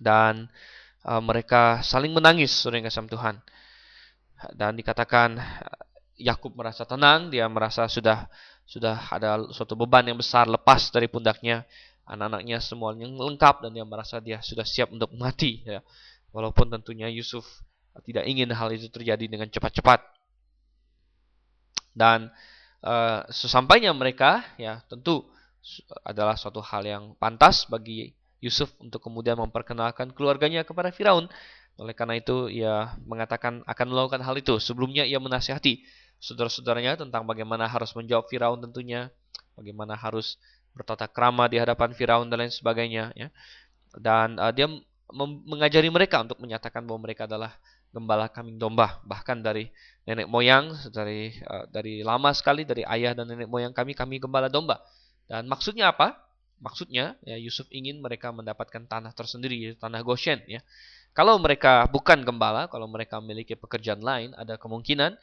dan 0.00 0.48
uh, 1.04 1.22
mereka 1.22 1.84
saling 1.84 2.10
menangis 2.10 2.50
saudara 2.50 2.86
kasih 2.86 3.06
Tuhan. 3.06 3.36
Dan 4.54 4.76
dikatakan 4.76 5.40
Yakub 6.20 6.52
merasa 6.52 6.84
tenang, 6.84 7.32
dia 7.32 7.48
merasa 7.48 7.88
sudah 7.88 8.28
sudah 8.64 8.96
ada 9.12 9.44
suatu 9.52 9.76
beban 9.76 10.04
yang 10.04 10.18
besar 10.18 10.48
lepas 10.48 10.88
dari 10.92 11.08
pundaknya. 11.08 11.64
Anak-anaknya 12.04 12.60
semuanya 12.60 13.08
lengkap 13.08 13.64
dan 13.64 13.70
dia 13.72 13.84
merasa 13.88 14.20
dia 14.20 14.36
sudah 14.44 14.64
siap 14.68 14.92
untuk 14.92 15.08
mati 15.16 15.64
ya. 15.64 15.80
Walaupun 16.36 16.68
tentunya 16.68 17.08
Yusuf 17.08 17.46
tidak 18.04 18.28
ingin 18.28 18.52
hal 18.52 18.68
itu 18.74 18.92
terjadi 18.92 19.24
dengan 19.24 19.48
cepat-cepat. 19.48 20.04
Dan 21.94 22.28
uh, 22.84 23.24
sesampainya 23.30 23.94
mereka 23.96 24.44
ya 24.60 24.82
tentu 24.90 25.24
adalah 26.04 26.36
suatu 26.36 26.60
hal 26.60 26.84
yang 26.84 27.04
pantas 27.16 27.64
bagi 27.64 28.12
Yusuf 28.44 28.68
untuk 28.76 29.00
kemudian 29.00 29.40
memperkenalkan 29.40 30.12
keluarganya 30.12 30.68
kepada 30.68 30.92
Firaun 30.92 31.32
oleh 31.80 31.96
karena 31.96 32.20
itu 32.20 32.52
ia 32.52 32.94
mengatakan 33.02 33.64
akan 33.66 33.86
melakukan 33.88 34.22
hal 34.22 34.36
itu 34.38 34.60
sebelumnya 34.62 35.02
ia 35.02 35.18
menasihati 35.18 35.82
saudara-saudaranya 36.24 37.04
tentang 37.04 37.28
bagaimana 37.28 37.68
harus 37.68 37.92
menjawab 37.92 38.24
Firaun 38.32 38.56
tentunya, 38.64 39.12
bagaimana 39.60 39.92
harus 39.92 40.40
bertata 40.72 41.04
krama 41.04 41.46
di 41.46 41.60
hadapan 41.60 41.92
Firaun 41.92 42.32
dan 42.32 42.40
lain 42.40 42.52
sebagainya 42.52 43.12
ya. 43.12 43.28
Dan 43.94 44.40
uh, 44.40 44.50
dia 44.50 44.66
mengajari 45.44 45.92
mereka 45.92 46.24
untuk 46.24 46.40
menyatakan 46.40 46.82
bahwa 46.88 47.04
mereka 47.04 47.28
adalah 47.28 47.54
gembala 47.94 48.26
kambing 48.26 48.58
domba, 48.58 48.98
bahkan 49.06 49.38
dari 49.38 49.70
nenek 50.08 50.26
moyang 50.26 50.74
dari 50.90 51.30
uh, 51.46 51.68
dari 51.70 52.02
lama 52.02 52.32
sekali 52.34 52.66
dari 52.66 52.82
ayah 52.82 53.14
dan 53.14 53.30
nenek 53.30 53.46
moyang 53.46 53.76
kami 53.76 53.92
kami 53.92 54.18
gembala 54.18 54.48
domba. 54.48 54.80
Dan 55.28 55.46
maksudnya 55.46 55.92
apa? 55.92 56.23
Maksudnya, 56.62 57.18
ya 57.26 57.36
Yusuf 57.36 57.66
ingin 57.74 57.98
mereka 57.98 58.30
mendapatkan 58.30 58.86
tanah 58.86 59.12
tersendiri, 59.12 59.56
yaitu 59.58 59.78
tanah 59.80 60.00
Goshen. 60.06 60.40
Ya. 60.46 60.62
Kalau 61.14 61.38
mereka 61.38 61.86
bukan 61.86 62.26
gembala, 62.26 62.66
kalau 62.66 62.90
mereka 62.90 63.22
memiliki 63.22 63.54
pekerjaan 63.54 64.02
lain, 64.02 64.34
ada 64.34 64.58
kemungkinan 64.58 65.14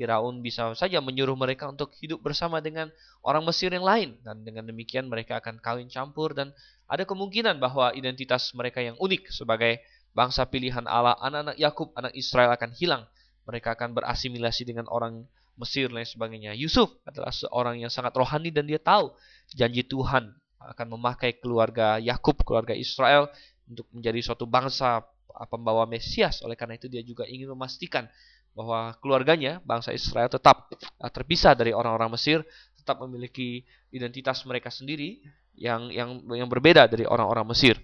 Firaun 0.00 0.40
bisa 0.40 0.72
saja 0.72 0.96
menyuruh 1.02 1.36
mereka 1.36 1.68
untuk 1.68 1.92
hidup 2.00 2.24
bersama 2.24 2.62
dengan 2.64 2.88
orang 3.20 3.44
Mesir 3.44 3.68
yang 3.68 3.84
lain. 3.84 4.16
Dan 4.24 4.46
dengan 4.46 4.64
demikian 4.64 5.10
mereka 5.10 5.36
akan 5.42 5.60
kawin 5.60 5.92
campur 5.92 6.32
dan 6.32 6.56
ada 6.88 7.04
kemungkinan 7.04 7.60
bahwa 7.60 7.92
identitas 7.92 8.48
mereka 8.56 8.80
yang 8.80 8.96
unik 8.96 9.28
sebagai 9.28 9.82
bangsa 10.16 10.48
pilihan 10.48 10.88
Allah, 10.88 11.20
anak-anak 11.20 11.56
Yakub, 11.60 11.92
anak 12.00 12.16
Israel 12.16 12.56
akan 12.56 12.72
hilang. 12.72 13.04
Mereka 13.44 13.76
akan 13.76 13.92
berasimilasi 13.92 14.64
dengan 14.64 14.88
orang 14.88 15.28
Mesir 15.60 15.92
dan 15.92 16.00
lain 16.00 16.08
sebagainya. 16.08 16.56
Yusuf 16.56 16.96
adalah 17.04 17.28
seorang 17.28 17.84
yang 17.84 17.92
sangat 17.92 18.16
rohani 18.16 18.48
dan 18.48 18.64
dia 18.64 18.80
tahu 18.80 19.12
janji 19.52 19.84
Tuhan 19.84 20.32
akan 20.60 20.86
memakai 20.96 21.40
keluarga 21.40 21.96
Yakub, 21.96 22.44
keluarga 22.44 22.76
Israel 22.76 23.32
untuk 23.64 23.88
menjadi 23.96 24.20
suatu 24.20 24.44
bangsa 24.44 25.00
pembawa 25.48 25.88
Mesias. 25.88 26.44
Oleh 26.44 26.58
karena 26.58 26.76
itu 26.76 26.90
dia 26.90 27.00
juga 27.00 27.24
ingin 27.24 27.48
memastikan 27.56 28.04
bahwa 28.52 28.92
keluarganya, 28.98 29.62
bangsa 29.62 29.94
Israel 29.94 30.28
tetap 30.28 30.68
uh, 31.00 31.10
terpisah 31.10 31.54
dari 31.54 31.70
orang-orang 31.70 32.12
Mesir, 32.12 32.42
tetap 32.76 32.98
memiliki 33.00 33.62
identitas 33.94 34.42
mereka 34.44 34.68
sendiri 34.68 35.22
yang 35.54 35.88
yang 35.92 36.20
yang 36.34 36.48
berbeda 36.50 36.90
dari 36.90 37.06
orang-orang 37.06 37.46
Mesir. 37.46 37.78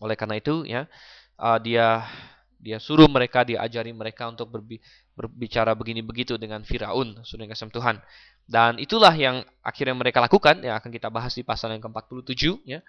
Oleh 0.00 0.16
karena 0.16 0.40
itu 0.40 0.64
ya 0.64 0.88
uh, 1.40 1.58
dia 1.60 2.04
dia 2.66 2.82
suruh 2.82 3.06
mereka 3.06 3.46
diajari 3.46 3.94
mereka 3.94 4.26
untuk 4.26 4.50
berbi 4.50 4.82
berbicara 5.14 5.78
begini 5.78 6.02
begitu 6.02 6.34
dengan 6.34 6.66
Firaun, 6.66 7.22
sudah 7.22 7.46
kasih 7.46 7.70
Tuhan. 7.70 8.02
Dan 8.42 8.82
itulah 8.82 9.14
yang 9.14 9.46
akhirnya 9.62 9.94
mereka 9.94 10.18
lakukan, 10.18 10.58
yang 10.66 10.74
akan 10.74 10.90
kita 10.90 11.06
bahas 11.06 11.38
di 11.38 11.46
pasal 11.46 11.70
yang 11.78 11.82
ke-47 11.86 12.66
ya. 12.66 12.82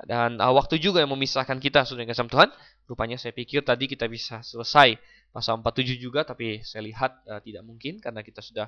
Dan 0.00 0.40
uh, 0.40 0.48
waktu 0.56 0.80
juga 0.80 1.04
yang 1.04 1.12
memisahkan 1.12 1.60
kita 1.60 1.84
sudah 1.84 2.08
kasih 2.08 2.32
Tuhan. 2.32 2.48
Rupanya 2.88 3.20
saya 3.20 3.36
pikir 3.36 3.60
tadi 3.60 3.84
kita 3.84 4.08
bisa 4.08 4.40
selesai 4.40 4.96
pasal 5.30 5.62
47 5.62 5.94
juga 6.02 6.26
tapi 6.26 6.58
saya 6.66 6.82
lihat 6.82 7.22
uh, 7.30 7.38
tidak 7.38 7.62
mungkin 7.62 8.02
karena 8.02 8.18
kita 8.26 8.42
sudah 8.42 8.66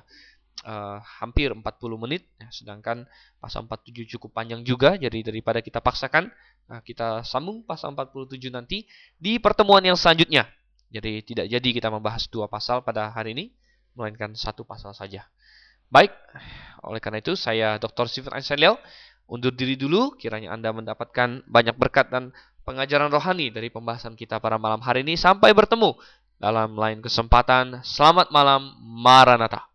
uh, 0.61 1.01
hampir 1.21 1.49
40 1.49 1.63
menit 1.97 2.29
ya, 2.37 2.47
sedangkan 2.53 3.09
pasal 3.41 3.65
47 3.65 4.15
cukup 4.17 4.31
panjang 4.37 4.61
juga 4.61 4.95
jadi 4.95 5.25
daripada 5.25 5.59
kita 5.59 5.81
paksakan 5.81 6.29
uh, 6.69 6.81
kita 6.85 7.25
sambung 7.25 7.65
pasal 7.65 7.97
47 7.97 8.37
nanti 8.53 8.85
di 9.17 9.41
pertemuan 9.41 9.81
yang 9.81 9.97
selanjutnya. 9.97 10.45
Jadi 10.93 11.25
tidak 11.25 11.49
jadi 11.49 11.69
kita 11.73 11.89
membahas 11.89 12.29
dua 12.29 12.45
pasal 12.45 12.85
pada 12.85 13.09
hari 13.09 13.33
ini 13.33 13.45
melainkan 13.97 14.37
satu 14.37 14.61
pasal 14.61 14.93
saja. 14.93 15.25
Baik, 15.89 16.13
oleh 16.85 17.01
karena 17.01 17.21
itu 17.21 17.33
saya 17.33 17.77
Dr. 17.81 18.09
Stephen 18.09 18.33
Einstein 18.33 18.77
undur 19.29 19.53
diri 19.53 19.73
dulu, 19.73 20.13
kiranya 20.17 20.53
Anda 20.53 20.69
mendapatkan 20.69 21.45
banyak 21.49 21.75
berkat 21.77 22.13
dan 22.13 22.29
pengajaran 22.65 23.09
rohani 23.09 23.49
dari 23.49 23.73
pembahasan 23.73 24.13
kita 24.13 24.37
pada 24.37 24.61
malam 24.61 24.81
hari 24.85 25.01
ini. 25.01 25.17
Sampai 25.17 25.53
bertemu 25.53 25.97
dalam 26.37 26.77
lain 26.77 27.01
kesempatan. 27.01 27.81
Selamat 27.81 28.29
malam, 28.29 28.73
Maranatha. 28.81 29.72